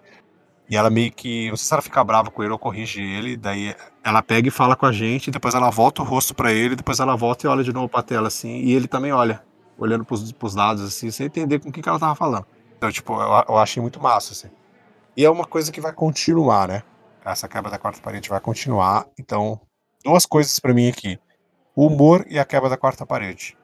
e 0.73 0.77
ela 0.77 0.89
meio 0.89 1.13
que. 1.13 1.51
Não 1.51 1.57
sei 1.57 1.67
se 1.67 1.75
ela 1.75 1.83
fica 1.83 2.03
brava 2.03 2.31
com 2.31 2.43
ele 2.43 2.51
ou 2.51 2.59
corrige 2.59 3.03
ele. 3.03 3.37
Daí 3.37 3.75
ela 4.03 4.23
pega 4.23 4.49
e 4.49 4.51
fala 4.51 4.75
com 4.75 4.87
a 4.87 4.93
gente. 4.93 5.31
Depois 5.31 5.55
ela 5.55 5.69
volta 5.69 6.01
o 6.01 6.05
rosto 6.05 6.35
para 6.35 6.51
ele. 6.51 6.75
Depois 6.75 6.99
ela 6.99 7.15
volta 7.15 7.47
e 7.47 7.51
olha 7.51 7.63
de 7.63 7.75
novo 7.75 7.91
pra 7.91 8.03
tela 8.03 8.29
assim. 8.29 8.63
E 8.63 8.73
ele 8.73 8.89
também 8.89 9.13
olha, 9.13 9.43
olhando 9.77 10.03
pros, 10.03 10.33
pros 10.33 10.55
dados 10.55 10.83
assim, 10.83 11.11
sem 11.11 11.27
entender 11.27 11.59
com 11.59 11.69
o 11.69 11.73
que, 11.73 11.83
que 11.83 11.89
ela 11.91 11.99
tava 11.99 12.15
falando. 12.15 12.47
Então, 12.79 12.91
tipo, 12.91 13.13
eu, 13.13 13.45
eu 13.51 13.59
achei 13.59 13.83
muito 13.83 14.01
massa, 14.01 14.33
assim. 14.33 14.49
E 15.15 15.23
é 15.25 15.29
uma 15.31 15.45
coisa 15.45 15.71
que 15.71 15.79
vai 15.79 15.93
continuar, 15.93 16.69
né? 16.69 16.83
Essa 17.23 17.47
quebra 17.47 17.71
da 17.71 17.79
quarta 17.79 18.01
parede 18.01 18.31
vai 18.31 18.41
continuar. 18.41 19.05
Então, 19.21 19.61
duas 20.03 20.25
coisas 20.25 20.59
para 20.59 20.73
mim 20.73 20.89
aqui: 20.89 21.19
o 21.75 21.87
humor 21.87 22.27
e 22.29 22.39
a 22.39 22.45
quebra 22.45 22.69
da 22.69 22.77
quarta 22.77 23.07
parede. 23.07 23.57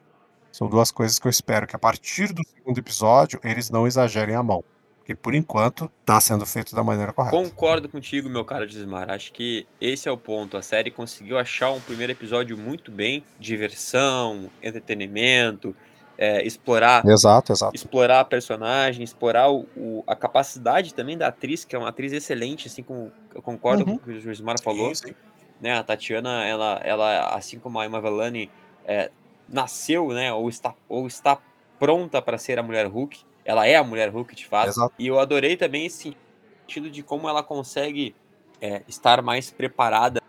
São 0.50 0.68
duas 0.68 0.90
coisas 0.90 1.18
que 1.18 1.26
eu 1.26 1.30
espero 1.30 1.66
que 1.66 1.76
a 1.76 1.78
partir 1.78 2.32
do 2.32 2.42
segundo 2.46 2.78
episódio 2.78 3.38
eles 3.44 3.70
não 3.70 3.86
exagerem 3.86 4.34
a 4.34 4.42
mão. 4.42 4.64
Porque 4.98 5.14
por 5.14 5.34
enquanto 5.34 5.90
está 6.00 6.20
sendo 6.20 6.44
feito 6.44 6.74
da 6.74 6.84
maneira 6.84 7.12
correta. 7.12 7.36
Concordo 7.36 7.88
contigo, 7.88 8.28
meu 8.28 8.44
caro 8.44 8.66
Desmar. 8.66 9.10
Acho 9.10 9.32
que 9.32 9.66
esse 9.80 10.06
é 10.08 10.12
o 10.12 10.18
ponto. 10.18 10.56
A 10.56 10.62
série 10.62 10.90
conseguiu 10.90 11.38
achar 11.38 11.70
um 11.70 11.80
primeiro 11.80 12.12
episódio 12.12 12.58
muito 12.58 12.90
bem, 12.90 13.24
diversão, 13.40 14.50
entretenimento, 14.62 15.74
é, 16.18 16.44
explorar, 16.44 17.06
exato, 17.06 17.52
exato. 17.52 17.74
explorar 17.74 18.20
a 18.20 18.24
personagem, 18.24 19.04
explorar 19.04 19.48
o, 19.50 19.66
o, 19.76 20.04
a 20.06 20.16
capacidade 20.16 20.92
também 20.92 21.16
da 21.16 21.28
atriz, 21.28 21.64
que 21.64 21.76
é 21.76 21.78
uma 21.78 21.90
atriz 21.90 22.12
excelente, 22.12 22.66
assim 22.66 22.82
como 22.82 23.12
eu 23.32 23.40
concordo 23.40 23.84
uhum. 23.84 23.96
com 23.96 24.10
o 24.10 24.14
que 24.14 24.18
o 24.18 24.20
Desmar 24.20 24.60
falou. 24.60 24.92
Sim, 24.94 25.08
sim. 25.08 25.14
Né, 25.60 25.76
a 25.76 25.82
Tatiana, 25.82 26.44
ela, 26.44 26.80
ela, 26.84 27.34
assim 27.34 27.58
como 27.58 27.80
a 27.80 27.86
Emma 27.86 28.00
Vellani, 28.00 28.50
é, 28.84 29.10
nasceu, 29.48 30.08
né, 30.08 30.32
ou 30.32 30.48
está, 30.48 30.74
ou 30.88 31.06
está 31.06 31.38
pronta 31.78 32.22
para 32.22 32.38
ser 32.38 32.58
a 32.58 32.62
mulher 32.62 32.86
Hulk 32.86 33.26
ela 33.48 33.66
é 33.66 33.76
a 33.76 33.82
mulher 33.82 34.10
Hulk 34.10 34.34
de 34.34 34.44
fato. 34.44 34.68
Exato. 34.68 34.94
E 34.98 35.06
eu 35.06 35.18
adorei 35.18 35.56
também 35.56 35.86
esse 35.86 36.14
sentido 36.60 36.90
de 36.90 37.02
como 37.02 37.26
ela 37.26 37.42
consegue 37.42 38.14
é, 38.60 38.82
estar 38.86 39.22
mais 39.22 39.50
preparada, 39.50 40.20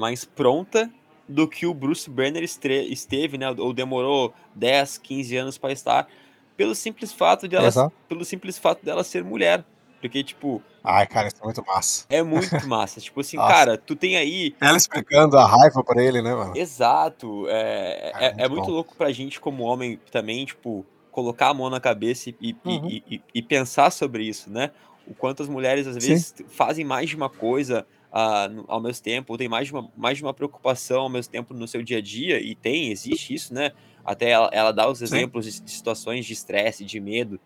mais 0.00 0.24
pronta 0.24 0.90
do 1.28 1.46
que 1.46 1.66
o 1.66 1.74
Bruce 1.74 2.08
Banner 2.08 2.42
esteve, 2.42 3.36
né? 3.36 3.50
Ou 3.58 3.74
demorou 3.74 4.32
10, 4.54 4.96
15 4.96 5.36
anos 5.36 5.58
para 5.58 5.70
estar, 5.70 6.08
pelo 6.56 6.74
simples 6.74 7.12
fato 7.12 7.46
de 7.46 7.56
ela, 7.56 7.92
pelo 8.08 8.24
simples 8.24 8.56
fato 8.56 8.82
dela 8.82 9.04
ser 9.04 9.22
mulher. 9.22 9.62
Porque, 10.02 10.24
tipo. 10.24 10.60
Ai, 10.82 11.06
cara, 11.06 11.28
isso 11.28 11.36
é 11.40 11.44
muito 11.44 11.64
massa. 11.64 12.06
É 12.10 12.22
muito 12.24 12.50
massa. 12.66 13.00
tipo 13.00 13.20
assim, 13.20 13.36
Nossa. 13.36 13.54
cara, 13.54 13.78
tu 13.78 13.94
tem 13.94 14.16
aí. 14.16 14.52
Ela 14.60 14.76
explicando 14.76 15.38
a 15.38 15.46
raiva 15.46 15.82
pra 15.84 16.02
ele, 16.02 16.20
né, 16.20 16.34
mano? 16.34 16.56
Exato. 16.56 17.46
É, 17.48 18.12
é, 18.12 18.26
é 18.26 18.28
muito, 18.28 18.40
é 18.40 18.48
muito 18.48 18.70
louco 18.70 18.96
pra 18.96 19.12
gente, 19.12 19.40
como 19.40 19.62
homem, 19.62 20.00
também, 20.10 20.44
tipo, 20.44 20.84
colocar 21.12 21.50
a 21.50 21.54
mão 21.54 21.70
na 21.70 21.78
cabeça 21.78 22.30
e, 22.30 22.56
uhum. 22.64 22.88
e, 22.88 23.04
e, 23.08 23.22
e, 23.32 23.42
pensar 23.42 23.92
sobre 23.92 24.24
isso, 24.24 24.50
né? 24.50 24.72
O 25.06 25.14
quanto 25.14 25.42
as 25.42 25.48
mulheres 25.48 25.86
às 25.86 25.94
vezes 25.94 26.34
Sim. 26.36 26.44
fazem 26.48 26.84
mais 26.84 27.08
de 27.08 27.14
uma 27.14 27.30
coisa 27.30 27.86
uh, 28.10 28.64
ao 28.66 28.80
mesmo 28.80 29.04
tempo, 29.04 29.32
ou 29.32 29.38
tem 29.38 29.48
mais 29.48 29.68
de, 29.68 29.72
uma, 29.72 29.88
mais 29.96 30.16
de 30.16 30.24
uma 30.24 30.34
preocupação 30.34 31.02
ao 31.02 31.08
mesmo 31.08 31.30
tempo 31.30 31.54
no 31.54 31.68
seu 31.68 31.82
dia 31.82 31.98
a 31.98 32.02
dia, 32.02 32.40
e 32.40 32.56
tem, 32.56 32.90
existe 32.90 33.34
isso, 33.34 33.54
né? 33.54 33.70
Até 34.04 34.30
ela, 34.30 34.50
ela 34.52 34.72
dá 34.72 34.90
os 34.90 35.00
exemplos 35.00 35.44
de, 35.44 35.62
de, 35.62 35.70
situações 35.70 36.26
de 36.26 36.32
estresse, 36.32 36.84
de 36.84 36.98
medo 36.98 37.38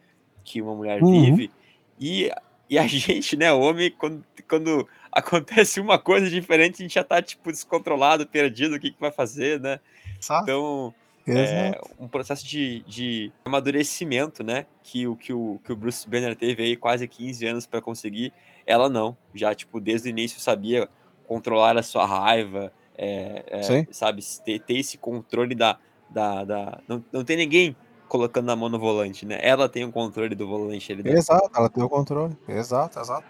que 0.43 0.63
uma 0.63 0.75
mulher 0.75 1.03
uhum. 1.03 1.37
vive, 1.37 1.51
e, 1.99 2.31
e 2.69 2.79
a 2.79 2.87
gente, 2.87 3.37
né, 3.37 3.53
homem, 3.53 3.91
quando, 3.91 4.25
quando 4.49 4.89
acontece 5.11 5.81
uma 5.81 5.99
coisa 5.99 6.29
diferente, 6.29 6.77
a 6.77 6.83
gente 6.83 6.95
já 6.95 7.05
tá, 7.05 7.21
tipo, 7.23 7.51
descontrolado, 7.51 8.27
perdido, 8.27 8.77
o 8.77 8.81
que, 8.81 8.91
que 8.91 9.01
vai 9.01 9.11
fazer, 9.11 9.61
né? 9.61 9.81
Sabe? 10.21 10.45
Então 10.45 10.95
é, 11.29 11.81
um 11.99 12.07
processo 12.07 12.47
de, 12.47 12.81
de 12.87 13.33
amadurecimento, 13.45 14.45
né? 14.45 14.65
Que 14.83 15.09
o, 15.09 15.17
que, 15.17 15.33
o, 15.33 15.61
que 15.65 15.73
o 15.73 15.77
Bruce 15.77 16.09
Banner 16.09 16.37
teve 16.37 16.63
aí 16.63 16.77
quase 16.77 17.09
15 17.09 17.47
anos 17.47 17.67
para 17.67 17.81
conseguir. 17.81 18.33
Ela 18.65 18.89
não. 18.89 19.17
Já, 19.35 19.53
tipo, 19.55 19.81
desde 19.81 20.09
o 20.09 20.11
início 20.11 20.41
sabia 20.41 20.89
controlar 21.27 21.77
a 21.77 21.83
sua 21.83 22.07
raiva, 22.07 22.73
é, 22.97 23.43
é, 23.49 23.87
sabe? 23.91 24.23
Ter, 24.45 24.61
ter, 24.61 24.79
esse 24.79 24.97
controle 24.97 25.55
da. 25.55 25.79
da, 26.09 26.45
da 26.45 26.81
não, 26.87 27.05
não 27.13 27.25
tem 27.25 27.37
ninguém 27.37 27.75
colocando 28.09 28.51
a 28.51 28.57
mão 28.57 28.69
no 28.69 28.79
volante, 28.79 29.27
né? 29.27 29.39
Ela 29.43 29.69
tem 29.69 29.85
o 29.85 29.93
controle 29.93 30.35
do 30.35 30.47
volante. 30.47 30.93
Ele 30.93 31.11
exato, 31.11 31.51
ela 31.55 31.69
tem 31.69 31.83
o 31.83 31.89
controle. 31.89 32.37
Exato, 32.49 32.99
exato. 32.99 33.25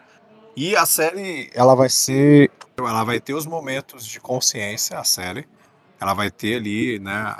E 0.56 0.74
a 0.74 0.86
série, 0.86 1.50
ela 1.54 1.74
vai 1.74 1.90
ser. 1.90 2.50
Ela 2.78 3.04
vai 3.04 3.20
ter 3.20 3.34
os 3.34 3.46
momentos 3.46 4.06
de 4.06 4.18
consciência, 4.18 4.98
a 4.98 5.04
série. 5.04 5.46
Ela 6.00 6.14
vai 6.14 6.30
ter 6.30 6.56
ali, 6.56 6.98
né? 6.98 7.34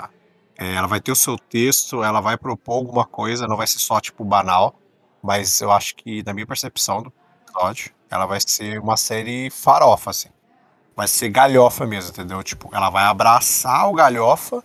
É, 0.57 0.75
ela 0.75 0.87
vai 0.87 0.99
ter 0.99 1.11
o 1.11 1.15
seu 1.15 1.37
texto, 1.37 2.03
ela 2.03 2.19
vai 2.19 2.37
propor 2.37 2.75
alguma 2.75 3.05
coisa, 3.05 3.47
não 3.47 3.57
vai 3.57 3.67
ser 3.67 3.79
só, 3.79 3.99
tipo, 3.99 4.23
banal. 4.23 4.75
Mas 5.21 5.61
eu 5.61 5.71
acho 5.71 5.95
que, 5.95 6.23
na 6.23 6.33
minha 6.33 6.45
percepção 6.45 7.01
do 7.01 7.13
episódio, 7.47 7.91
ela 8.09 8.25
vai 8.25 8.39
ser 8.39 8.79
uma 8.79 8.97
série 8.97 9.49
farofa, 9.49 10.11
assim. 10.11 10.29
Vai 10.95 11.07
ser 11.07 11.29
galhofa 11.29 11.85
mesmo, 11.85 12.09
entendeu? 12.09 12.41
Tipo, 12.41 12.69
ela 12.73 12.89
vai 12.89 13.03
abraçar 13.03 13.89
o 13.89 13.93
galhofa 13.93 14.63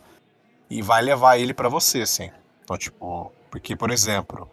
e 0.70 0.80
vai 0.80 1.02
levar 1.02 1.38
ele 1.38 1.52
para 1.52 1.68
você, 1.68 2.02
assim. 2.02 2.30
Então, 2.62 2.76
tipo, 2.76 3.32
porque, 3.50 3.76
por 3.76 3.90
exemplo, 3.90 4.48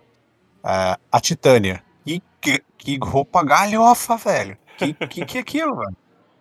é, 0.63 0.97
a 1.11 1.19
Titânia. 1.19 1.83
Que, 2.05 2.21
que, 2.41 2.63
que, 2.77 2.99
roupa 3.01 3.43
galhofa, 3.43 4.17
velho. 4.17 4.57
Que, 4.77 4.93
que, 4.93 5.25
que 5.25 5.37
é 5.37 5.41
aquilo, 5.41 5.75
velho? 5.75 5.95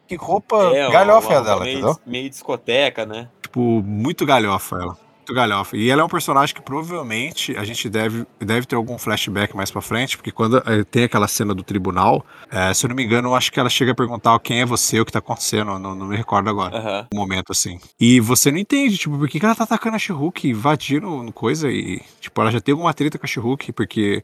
Que 0.07 0.15
roupa 0.17 0.71
é, 0.75 0.91
galhofa 0.91 1.35
é 1.35 1.43
dela, 1.43 1.61
meio, 1.65 1.79
entendeu? 1.79 2.01
Meio 2.07 2.31
discoteca, 2.31 3.05
né? 3.05 3.29
Tipo, 3.43 3.61
muito 3.61 4.25
galhofa 4.25 4.77
ela. 4.77 4.99
Muito 5.29 5.35
galhofa. 5.35 5.77
E 5.77 5.91
ela 5.91 6.01
é 6.01 6.05
um 6.05 6.09
personagem 6.09 6.55
que 6.55 6.63
provavelmente 6.63 7.55
a 7.55 7.63
gente 7.63 7.87
deve, 7.91 8.27
deve 8.41 8.67
ter 8.67 8.77
algum 8.77 8.97
flashback 8.97 9.55
mais 9.55 9.71
pra 9.71 9.83
frente, 9.83 10.17
porque 10.17 10.33
quando 10.33 10.57
é, 10.65 10.83
tem 10.85 11.05
aquela 11.05 11.29
cena 11.29 11.55
do 11.55 11.63
tribunal, 11.63 12.25
é, 12.51 12.73
se 12.73 12.87
eu 12.87 12.89
não 12.89 12.97
me 12.97 13.05
engano, 13.05 13.35
acho 13.35 13.53
que 13.53 13.61
ela 13.61 13.69
chega 13.69 13.93
a 13.93 13.95
perguntar 13.95 14.39
quem 14.39 14.63
é 14.63 14.65
você, 14.65 14.99
o 14.99 15.05
que 15.05 15.13
tá 15.13 15.19
acontecendo, 15.19 15.79
não, 15.79 15.95
não 15.95 16.07
me 16.07 16.17
recordo 16.17 16.49
agora. 16.49 16.75
Uhum. 16.75 17.07
Um 17.13 17.17
momento 17.19 17.53
assim. 17.53 17.79
E 18.01 18.21
você 18.21 18.51
não 18.51 18.57
entende, 18.57 18.97
tipo, 18.97 19.19
por 19.19 19.29
que, 19.29 19.39
que 19.39 19.45
ela 19.45 19.55
tá 19.55 19.65
atacando 19.65 19.97
a 19.97 19.99
she 19.99 20.15
invadindo 20.45 21.31
coisa 21.35 21.71
e, 21.71 22.01
tipo, 22.23 22.41
ela 22.41 22.51
já 22.51 22.61
tem 22.61 22.73
alguma 22.73 22.95
treta 22.95 23.19
com 23.19 23.27
a 23.27 23.29
she 23.29 23.41
porque 23.75 24.23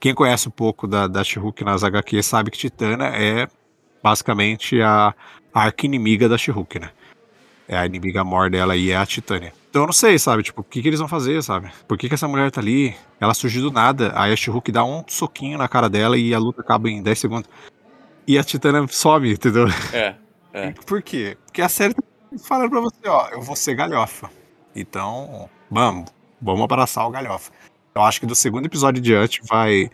quem 0.00 0.14
conhece 0.14 0.48
um 0.48 0.52
pouco 0.52 0.86
da, 0.86 1.06
da 1.06 1.22
she 1.22 1.38
nas 1.66 1.84
HQ 1.84 2.22
sabe 2.22 2.50
que 2.50 2.56
Titana 2.56 3.08
é 3.08 3.46
basicamente 4.02 4.80
a, 4.80 5.14
a 5.52 5.60
arqui-inimiga 5.64 6.30
da 6.30 6.38
she 6.38 6.50
né? 6.80 6.90
é 7.68 7.76
a 7.76 7.86
inimiga 7.86 8.24
maior 8.24 8.50
dela 8.50 8.76
e 8.76 8.90
é 8.90 8.96
a 8.96 9.04
Titânia. 9.04 9.52
Então 9.76 9.82
eu 9.82 9.88
não 9.88 9.92
sei, 9.92 10.18
sabe? 10.18 10.42
Tipo, 10.42 10.62
o 10.62 10.64
que, 10.64 10.80
que 10.80 10.88
eles 10.88 11.00
vão 11.00 11.06
fazer, 11.06 11.42
sabe? 11.42 11.70
Por 11.86 11.98
que, 11.98 12.08
que 12.08 12.14
essa 12.14 12.26
mulher 12.26 12.50
tá 12.50 12.62
ali? 12.62 12.96
Ela 13.20 13.34
surgiu 13.34 13.60
do 13.60 13.70
nada. 13.70 14.10
A 14.16 14.34
she 14.34 14.50
dá 14.72 14.82
um 14.82 15.04
soquinho 15.06 15.58
na 15.58 15.68
cara 15.68 15.86
dela 15.86 16.16
e 16.16 16.32
a 16.32 16.38
luta 16.38 16.62
acaba 16.62 16.88
em 16.88 17.02
10 17.02 17.18
segundos. 17.18 17.50
E 18.26 18.38
a 18.38 18.42
Titânia 18.42 18.86
sobe, 18.88 19.32
entendeu? 19.32 19.66
É. 19.92 20.14
é. 20.54 20.70
Por 20.86 21.02
quê? 21.02 21.36
Porque 21.44 21.60
a 21.60 21.68
série 21.68 21.92
tá 21.92 22.02
falando 22.42 22.70
pra 22.70 22.80
você, 22.80 23.06
ó, 23.06 23.28
eu 23.28 23.42
vou 23.42 23.54
ser 23.54 23.74
galhofa. 23.74 24.30
Então, 24.74 25.46
vamos, 25.70 26.10
vamos 26.40 26.64
abraçar 26.64 27.06
o 27.06 27.10
galhofa. 27.10 27.52
Eu 27.94 28.00
acho 28.00 28.18
que 28.18 28.24
do 28.24 28.34
segundo 28.34 28.64
episódio 28.64 29.02
diante 29.02 29.42
vai, 29.44 29.90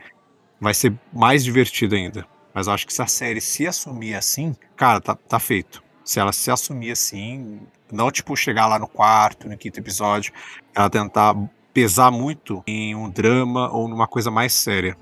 vai 0.61 0.75
ser 0.75 0.95
mais 1.13 1.43
divertido 1.43 1.97
ainda. 1.97 2.25
Mas 2.55 2.69
eu 2.69 2.73
acho 2.73 2.87
que 2.87 2.95
se 2.95 3.03
a 3.03 3.09
série 3.09 3.41
se 3.41 3.67
assumir 3.67 4.15
assim, 4.15 4.55
cara, 4.77 5.01
tá, 5.01 5.17
tá 5.17 5.41
feito 5.41 5.83
se 6.05 6.19
ela 6.21 6.33
se 6.33 6.51
assumir 6.51 6.93
assim, 6.93 7.61
não 7.91 8.11
tipo 8.11 8.37
chegar 8.37 8.67
lá 8.67 8.79
no 8.79 8.89
quarto, 8.89 9.49
no 9.49 9.57
quinto 9.57 9.79
episódio, 9.79 10.33
ela 10.75 10.91
tentar 10.91 11.35
pesar 11.73 12.11
muito 12.11 12.63
em 12.67 12.95
um 12.95 13.09
drama 13.09 13.71
ou 13.73 13.89
numa 13.89 14.07
coisa 14.07 14.31
mais 14.31 14.53
séria, 14.53 14.97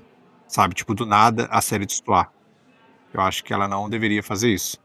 sabe? 0.47 0.73
Tipo, 0.75 0.93
do 0.93 1.05
nada 1.05 1.47
a 1.51 1.61
série 1.61 1.85
destoar. 1.85 2.31
Eu 3.13 3.21
acho 3.21 3.43
que 3.43 3.53
ela 3.53 3.67
não 3.67 3.89
deveria 3.89 4.23
fazer 4.23 4.53
isso. 4.53 4.77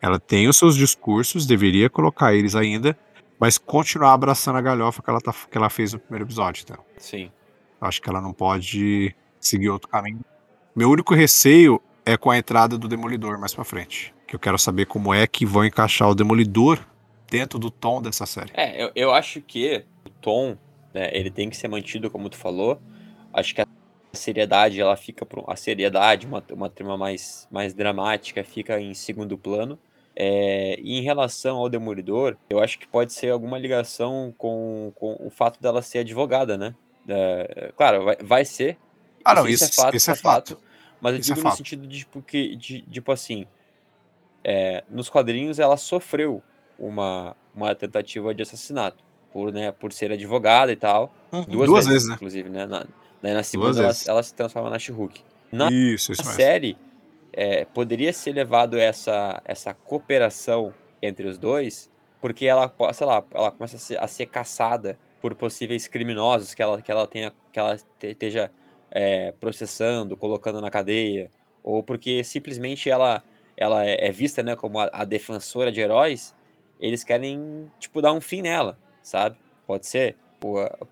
Ela 0.00 0.18
tem 0.18 0.48
os 0.48 0.56
seus 0.56 0.76
discursos, 0.76 1.46
deveria 1.46 1.88
colocar 1.90 2.34
eles 2.34 2.54
ainda, 2.54 2.98
mas 3.38 3.58
continuar 3.58 4.12
abraçando 4.12 4.56
a 4.56 4.60
galhofa 4.60 5.02
que 5.02 5.10
ela, 5.10 5.20
tá, 5.20 5.32
que 5.32 5.56
ela 5.56 5.70
fez 5.70 5.92
no 5.92 5.98
primeiro 5.98 6.24
episódio. 6.24 6.62
Então. 6.64 6.84
Sim. 6.96 7.30
Eu 7.80 7.86
acho 7.86 8.02
que 8.02 8.08
ela 8.08 8.20
não 8.20 8.32
pode 8.32 9.14
seguir 9.40 9.70
outro 9.70 9.88
caminho. 9.88 10.20
Meu 10.74 10.90
único 10.90 11.14
receio 11.14 11.80
é 12.12 12.16
com 12.16 12.30
a 12.30 12.38
entrada 12.38 12.78
do 12.78 12.88
Demolidor 12.88 13.38
mais 13.38 13.54
pra 13.54 13.64
frente 13.64 14.14
que 14.28 14.36
eu 14.36 14.38
quero 14.38 14.58
saber 14.58 14.84
como 14.84 15.12
é 15.12 15.26
que 15.26 15.46
vão 15.46 15.64
encaixar 15.64 16.08
o 16.10 16.14
Demolidor 16.14 16.78
dentro 17.30 17.58
do 17.58 17.70
tom 17.70 18.00
dessa 18.00 18.26
série. 18.26 18.50
É, 18.52 18.84
eu, 18.84 18.92
eu 18.94 19.12
acho 19.12 19.40
que 19.40 19.82
o 20.06 20.10
tom, 20.10 20.56
né, 20.92 21.10
ele 21.12 21.30
tem 21.30 21.48
que 21.48 21.56
ser 21.56 21.66
mantido 21.66 22.10
como 22.10 22.28
tu 22.28 22.36
falou. 22.36 22.78
Acho 23.32 23.54
que 23.54 23.62
a 23.62 23.66
seriedade, 24.12 24.78
ela 24.78 24.96
fica 24.96 25.26
a 25.46 25.56
seriedade, 25.56 26.26
uma, 26.26 26.44
uma 26.52 26.68
trama 26.68 26.98
mais, 26.98 27.48
mais 27.50 27.72
dramática, 27.72 28.44
fica 28.44 28.78
em 28.78 28.92
segundo 28.92 29.38
plano. 29.38 29.78
É, 30.14 30.78
e 30.82 30.98
em 30.98 31.02
relação 31.02 31.56
ao 31.56 31.70
Demolidor, 31.70 32.36
eu 32.50 32.60
acho 32.60 32.78
que 32.78 32.86
pode 32.86 33.14
ser 33.14 33.30
alguma 33.30 33.58
ligação 33.58 34.34
com, 34.36 34.92
com 34.94 35.16
o 35.20 35.30
fato 35.30 35.58
dela 35.60 35.80
ser 35.80 36.00
advogada, 36.00 36.58
né? 36.58 36.74
É, 37.08 37.72
claro, 37.74 38.04
vai, 38.04 38.16
vai 38.20 38.44
ser. 38.44 38.76
Ah, 39.24 39.34
não, 39.34 39.48
isso, 39.48 39.64
isso, 39.64 39.80
é 39.80 39.84
fato, 39.84 39.96
isso 39.96 40.10
é, 40.10 40.12
é 40.12 40.16
fato. 40.16 40.50
fato. 40.50 40.67
Mas 41.00 41.14
eu 41.14 41.20
isso 41.20 41.32
é 41.32 41.34
digo 41.34 41.46
é 41.46 41.50
no 41.50 41.56
sentido 41.56 41.86
de, 41.86 41.98
tipo, 41.98 42.22
que, 42.22 42.56
de, 42.56 42.82
tipo 42.82 43.12
assim, 43.12 43.46
é, 44.42 44.84
nos 44.88 45.08
quadrinhos 45.08 45.58
ela 45.58 45.76
sofreu 45.76 46.42
uma, 46.78 47.36
uma 47.54 47.74
tentativa 47.74 48.34
de 48.34 48.42
assassinato 48.42 49.04
por, 49.32 49.52
né, 49.52 49.72
por 49.72 49.92
ser 49.92 50.12
advogada 50.12 50.72
e 50.72 50.76
tal. 50.76 51.14
Uhum, 51.32 51.44
duas, 51.44 51.66
duas, 51.66 51.86
vezes, 51.86 51.88
vezes 51.92 52.08
né? 52.08 52.14
inclusive, 52.14 52.48
né? 52.48 52.66
Na, 52.66 52.86
na 53.22 53.42
segunda 53.42 53.82
ela, 53.82 53.94
ela, 54.06 54.22
se 54.22 54.34
transforma 54.34 54.70
na 54.70 54.78
she 54.78 54.92
Na 55.52 55.70
isso, 55.70 56.12
isso 56.12 56.24
série, 56.24 56.76
é, 57.32 57.64
poderia 57.64 58.12
ser 58.12 58.32
levado 58.32 58.78
essa, 58.78 59.42
essa 59.44 59.74
cooperação 59.74 60.72
entre 61.00 61.26
os 61.26 61.38
dois, 61.38 61.90
porque 62.20 62.46
ela, 62.46 62.72
sei 62.92 63.06
lá, 63.06 63.24
ela 63.32 63.50
começa 63.50 63.76
a 63.76 63.78
ser, 63.78 64.02
a 64.02 64.06
ser 64.06 64.26
caçada 64.26 64.98
por 65.20 65.34
possíveis 65.34 65.86
criminosos 65.88 66.54
que 66.54 66.62
ela, 66.62 66.80
que 66.80 66.90
ela 66.90 67.06
tenha, 67.06 67.32
que 67.52 67.58
ela 67.58 67.76
esteja 68.02 68.50
é, 68.90 69.32
processando, 69.32 70.16
colocando 70.16 70.60
na 70.60 70.70
cadeia, 70.70 71.30
ou 71.62 71.82
porque 71.82 72.24
simplesmente 72.24 72.90
ela 72.90 73.22
ela 73.58 73.84
é, 73.84 74.06
é 74.06 74.12
vista, 74.12 74.42
né, 74.42 74.54
como 74.54 74.78
a, 74.78 74.88
a, 74.92 75.04
defensora 75.04 75.72
de 75.72 75.80
heróis, 75.80 76.32
eles 76.78 77.02
querem, 77.02 77.68
tipo, 77.80 78.00
dar 78.00 78.12
um 78.12 78.20
fim 78.20 78.40
nela, 78.40 78.78
sabe? 79.02 79.36
Pode 79.66 79.84
ser 79.86 80.16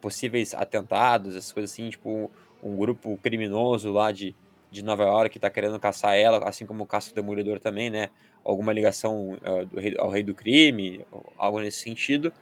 possíveis 0.01 0.53
atentados, 0.53 1.37
essas 1.37 1.53
coisas 1.53 1.71
assim, 1.71 1.89
tipo, 1.89 2.29
um, 2.61 2.77
grupo 2.77 3.17
criminoso 3.23 3.93
lá 3.93 4.11
de, 4.11 4.35
de 4.69 4.83
Nova 4.83 5.05
York 5.05 5.31
que 5.31 5.39
tá 5.39 5.49
querendo 5.49 5.79
caçar 5.79 6.17
ela, 6.17 6.39
assim 6.49 6.67
como 6.67 6.83
o 6.83 6.87
caça 6.87 7.11
do 7.11 7.15
Demolidor 7.15 7.61
também, 7.61 7.89
né? 7.89 8.11
Alguma 8.45 8.73
ligação 8.73 9.35
uh, 9.35 9.65
do 9.67 10.01
ao 10.01 10.11
rei 10.11 10.25
do 10.25 10.35
crime, 10.35 11.07
algo 11.39 11.61
nesse 11.61 11.79
sentido, 11.79 12.33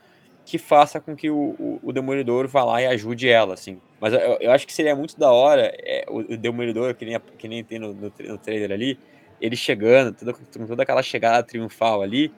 que 0.45 0.59
faça 0.59 1.01
com 1.01 1.17
que 1.17 1.31
o, 1.31 1.57
o, 1.59 1.81
o 1.83 1.93
Demolidor 1.93 2.47
vá 2.47 2.65
lá 2.65 2.83
e 2.83 2.87
ajude 2.87 3.29
ela, 3.29 3.55
assim. 3.55 3.81
Mas 4.01 4.13
eu, 4.13 4.37
eu 4.41 4.51
acho 4.53 4.67
que 4.67 4.73
seria 4.73 4.95
muito 4.95 5.19
da 5.19 5.33
hora 5.33 5.73
é, 5.79 6.05
o, 6.09 6.19
o 6.19 6.37
Demolidor, 6.37 6.95
que 6.95 7.05
nem, 7.05 7.19
que 7.39 7.49
nem 7.49 7.65
tem 7.65 7.79
no, 7.79 7.95
no, 7.95 8.13
no 8.19 8.39
trailer 8.39 8.71
ali, 8.71 8.99
ele 9.41 9.57
chegando, 9.57 10.13
toda, 10.13 10.35
toda 10.67 10.83
aquela 10.83 11.03
chegada 11.03 11.43
triunfal 11.43 12.03
ali, 12.03 12.33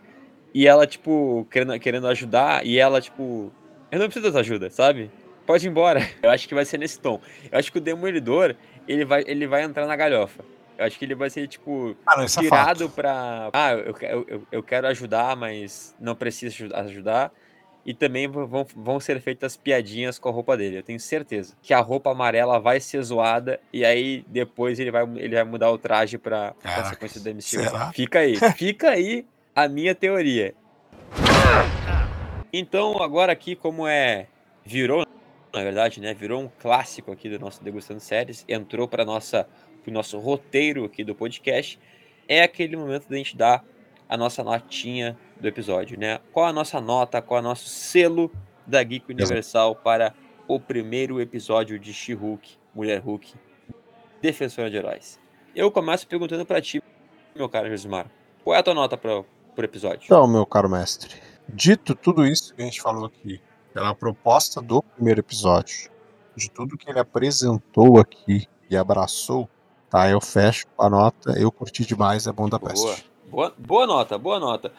e 0.54 0.66
ela, 0.66 0.86
tipo, 0.86 1.46
querendo, 1.50 1.78
querendo 1.80 2.06
ajudar, 2.08 2.64
e 2.64 2.78
ela, 2.78 3.00
tipo, 3.00 3.52
eu 3.90 3.98
não 3.98 4.06
preciso 4.06 4.32
da 4.32 4.40
ajuda, 4.40 4.70
sabe? 4.70 5.10
Pode 5.44 5.66
ir 5.66 5.70
embora. 5.70 6.00
Eu 6.22 6.30
acho 6.30 6.48
que 6.48 6.54
vai 6.54 6.64
ser 6.64 6.78
nesse 6.78 6.98
tom. 6.98 7.20
Eu 7.52 7.58
acho 7.58 7.70
que 7.70 7.78
o 7.78 7.80
Demolidor, 7.80 8.56
ele 8.88 9.04
vai, 9.04 9.22
ele 9.26 9.46
vai 9.46 9.62
entrar 9.62 9.86
na 9.86 9.94
galhofa. 9.94 10.44
Eu 10.76 10.84
aacho 10.84 10.98
que 10.98 11.04
ele 11.04 11.14
vai 11.14 11.30
ser, 11.30 11.46
tipo, 11.46 11.96
ah, 12.04 12.18
não, 12.18 12.26
tirado 12.26 12.84
é 12.84 12.88
pra. 12.88 13.48
Ah, 13.52 13.72
eu, 13.72 13.94
eu, 14.28 14.42
eu 14.52 14.62
quero 14.62 14.86
ajudar, 14.88 15.36
mas 15.36 15.94
não 15.98 16.14
preciso 16.14 16.68
ajudar 16.74 17.32
e 17.86 17.94
também 17.94 18.26
vão, 18.26 18.66
vão 18.74 18.98
ser 18.98 19.20
feitas 19.20 19.56
piadinhas 19.56 20.18
com 20.18 20.28
a 20.28 20.32
roupa 20.32 20.56
dele. 20.56 20.78
Eu 20.78 20.82
tenho 20.82 20.98
certeza 20.98 21.54
que 21.62 21.72
a 21.72 21.80
roupa 21.80 22.10
amarela 22.10 22.58
vai 22.58 22.80
ser 22.80 23.00
zoada 23.02 23.60
e 23.72 23.84
aí 23.84 24.24
depois 24.26 24.80
ele 24.80 24.90
vai, 24.90 25.04
ele 25.14 25.36
vai 25.36 25.44
mudar 25.44 25.70
o 25.70 25.78
traje 25.78 26.18
pra, 26.18 26.52
pra 26.60 26.84
sequência 26.86 27.20
do 27.20 27.30
MCU. 27.30 27.42
Será? 27.42 27.92
Fica 27.92 28.18
aí, 28.18 28.36
fica 28.58 28.90
aí 28.90 29.24
a 29.54 29.68
minha 29.68 29.94
teoria. 29.94 30.52
Então, 32.52 33.00
agora 33.00 33.32
aqui, 33.32 33.54
como 33.54 33.86
é. 33.86 34.26
Virou, 34.64 35.06
na 35.54 35.62
verdade, 35.62 36.00
né? 36.00 36.12
Virou 36.12 36.42
um 36.42 36.50
clássico 36.58 37.12
aqui 37.12 37.30
do 37.30 37.38
nosso 37.38 37.62
Degustando 37.62 38.00
Séries, 38.00 38.44
entrou 38.48 38.88
para 38.88 39.04
nossa 39.04 39.46
o 39.86 39.90
nosso 39.92 40.18
roteiro 40.18 40.84
aqui 40.84 41.04
do 41.04 41.14
podcast. 41.14 41.78
É 42.28 42.42
aquele 42.42 42.76
momento 42.76 43.08
da 43.08 43.16
gente 43.16 43.36
dar 43.36 43.64
a 44.08 44.16
nossa 44.16 44.42
notinha 44.42 45.16
do 45.40 45.46
episódio, 45.48 45.98
né? 45.98 46.20
Qual 46.32 46.46
a 46.46 46.52
nossa 46.52 46.80
nota, 46.80 47.20
qual 47.20 47.38
é 47.38 47.40
o 47.40 47.44
nosso 47.44 47.68
selo 47.68 48.30
da 48.66 48.82
Geek 48.82 49.10
Universal 49.10 49.76
para 49.76 50.14
o 50.48 50.60
primeiro 50.60 51.20
episódio 51.20 51.78
de 51.78 51.92
She-Hulk, 51.92 52.56
Mulher 52.74 53.00
Hulk, 53.00 53.34
Defensora 54.22 54.70
de 54.70 54.76
Heróis? 54.76 55.18
Eu 55.54 55.70
começo 55.70 56.06
perguntando 56.06 56.44
para 56.44 56.60
ti, 56.60 56.82
meu 57.34 57.48
caro 57.48 57.68
Josimar, 57.68 58.06
qual 58.44 58.54
é 58.54 58.58
a 58.58 58.62
tua 58.62 58.74
nota 58.74 58.96
para 58.96 59.20
o 59.20 59.24
episódio? 59.58 60.04
Então, 60.04 60.26
meu 60.26 60.46
caro 60.46 60.68
mestre, 60.68 61.14
dito 61.48 61.94
tudo 61.94 62.26
isso 62.26 62.54
que 62.54 62.62
a 62.62 62.64
gente 62.64 62.80
falou 62.80 63.06
aqui, 63.06 63.40
pela 63.72 63.94
proposta 63.94 64.60
do 64.60 64.82
primeiro 64.82 65.20
episódio, 65.20 65.90
de 66.34 66.50
tudo 66.50 66.76
que 66.76 66.88
ele 66.88 66.98
apresentou 66.98 67.98
aqui 67.98 68.46
e 68.70 68.76
abraçou, 68.76 69.48
tá? 69.90 70.08
Eu 70.08 70.20
fecho 70.20 70.66
a 70.78 70.88
nota, 70.88 71.32
eu 71.38 71.50
curti 71.50 71.84
demais, 71.84 72.26
é 72.26 72.32
bom 72.32 72.48
da 72.48 72.58
peste. 72.58 73.10
Boa. 73.36 73.52
boa, 73.58 73.86
nota, 73.86 74.16
boa 74.16 74.40
nota. 74.40 74.72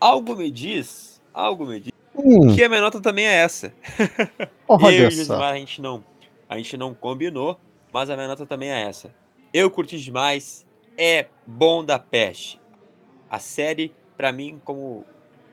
Algo 0.00 0.34
me 0.34 0.50
diz, 0.50 1.22
algo 1.32 1.64
me 1.64 1.78
diz 1.78 1.92
hum. 2.12 2.52
que 2.52 2.64
a 2.64 2.68
minha 2.68 2.80
nota 2.80 3.00
também 3.00 3.24
é 3.24 3.34
essa. 3.34 3.72
Olha 4.66 4.90
eu 4.98 5.04
e 5.04 5.06
o 5.06 5.10
Gismar, 5.12 5.52
a 5.52 5.56
gente 5.56 5.80
não, 5.80 6.04
a 6.48 6.56
gente 6.56 6.76
não 6.76 6.92
combinou, 6.94 7.60
mas 7.92 8.10
a 8.10 8.16
minha 8.16 8.26
nota 8.26 8.44
também 8.44 8.72
é 8.72 8.88
essa. 8.88 9.14
Eu 9.54 9.70
curti 9.70 10.00
demais, 10.00 10.66
é 10.98 11.26
bom 11.46 11.84
da 11.84 11.96
peste. 11.96 12.60
A 13.30 13.38
série, 13.38 13.94
para 14.16 14.32
mim, 14.32 14.60
como 14.64 15.04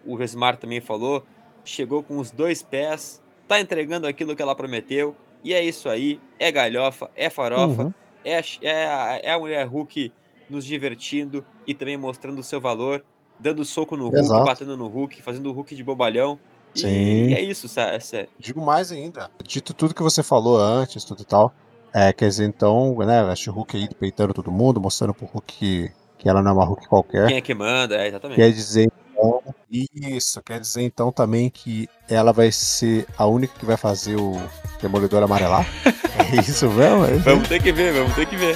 o 0.03 0.17
Vesmar 0.17 0.57
também 0.57 0.81
falou, 0.81 1.23
chegou 1.63 2.01
com 2.01 2.17
os 2.17 2.31
dois 2.31 2.63
pés, 2.63 3.21
tá 3.47 3.61
entregando 3.61 4.07
aquilo 4.07 4.35
que 4.35 4.41
ela 4.41 4.55
prometeu, 4.55 5.15
e 5.43 5.53
é 5.53 5.63
isso 5.63 5.87
aí, 5.87 6.19
é 6.39 6.51
galhofa, 6.51 7.11
é 7.15 7.29
farofa, 7.29 7.83
uhum. 7.83 7.93
é, 8.25 8.39
é, 8.63 9.21
é 9.23 9.31
a 9.33 9.37
mulher 9.37 9.67
Hulk 9.67 10.11
nos 10.49 10.65
divertindo 10.65 11.45
e 11.65 11.73
também 11.73 11.97
mostrando 11.97 12.39
o 12.39 12.43
seu 12.43 12.59
valor, 12.59 13.03
dando 13.39 13.63
soco 13.63 13.95
no 13.95 14.05
Hulk, 14.05 14.19
Exato. 14.19 14.45
batendo 14.45 14.77
no 14.77 14.87
Hulk, 14.87 15.21
fazendo 15.21 15.49
o 15.49 15.53
Hulk 15.53 15.75
de 15.75 15.83
bobalhão. 15.83 16.39
Sim. 16.75 17.29
E 17.29 17.33
é 17.33 17.41
isso, 17.41 17.67
é 17.79 17.99
sério. 17.99 18.29
Digo 18.37 18.61
mais 18.61 18.91
ainda. 18.91 19.29
Dito 19.43 19.73
tudo 19.73 19.93
que 19.93 20.03
você 20.03 20.21
falou 20.21 20.59
antes, 20.59 21.03
tudo 21.03 21.21
e 21.21 21.25
tal. 21.25 21.53
É, 21.93 22.13
quer 22.13 22.27
dizer, 22.27 22.45
então, 22.45 22.95
né, 22.99 23.19
a 23.19 23.51
Hulk 23.51 23.75
aí 23.75 23.89
peitando 23.99 24.33
todo 24.33 24.51
mundo, 24.51 24.79
mostrando 24.79 25.13
pro 25.13 25.25
Hulk 25.25 25.53
que, 25.53 25.91
que 26.17 26.29
ela 26.29 26.41
não 26.41 26.51
é 26.51 26.53
uma 26.53 26.65
Hulk 26.65 26.87
qualquer. 26.87 27.27
Quem 27.27 27.37
é 27.37 27.41
que 27.41 27.53
manda, 27.53 27.95
é, 27.95 28.07
exatamente. 28.07 28.37
Quer 28.37 28.51
dizer, 28.51 28.91
então, 29.11 29.41
isso, 29.69 30.41
quer 30.43 30.59
dizer 30.59 30.83
então 30.83 31.11
também 31.11 31.49
que 31.49 31.89
ela 32.07 32.31
vai 32.31 32.51
ser 32.51 33.05
a 33.17 33.25
única 33.25 33.53
que 33.57 33.65
vai 33.65 33.75
fazer 33.75 34.15
o 34.15 34.33
Demolidor 34.81 35.23
amarelar? 35.23 35.65
é 36.31 36.39
isso 36.39 36.69
mesmo? 36.69 37.05
É 37.05 37.13
vamos 37.17 37.47
ter 37.47 37.61
que 37.61 37.71
ver, 37.71 37.93
vamos 37.93 38.13
ter 38.15 38.25
que 38.27 38.37
ver. 38.37 38.55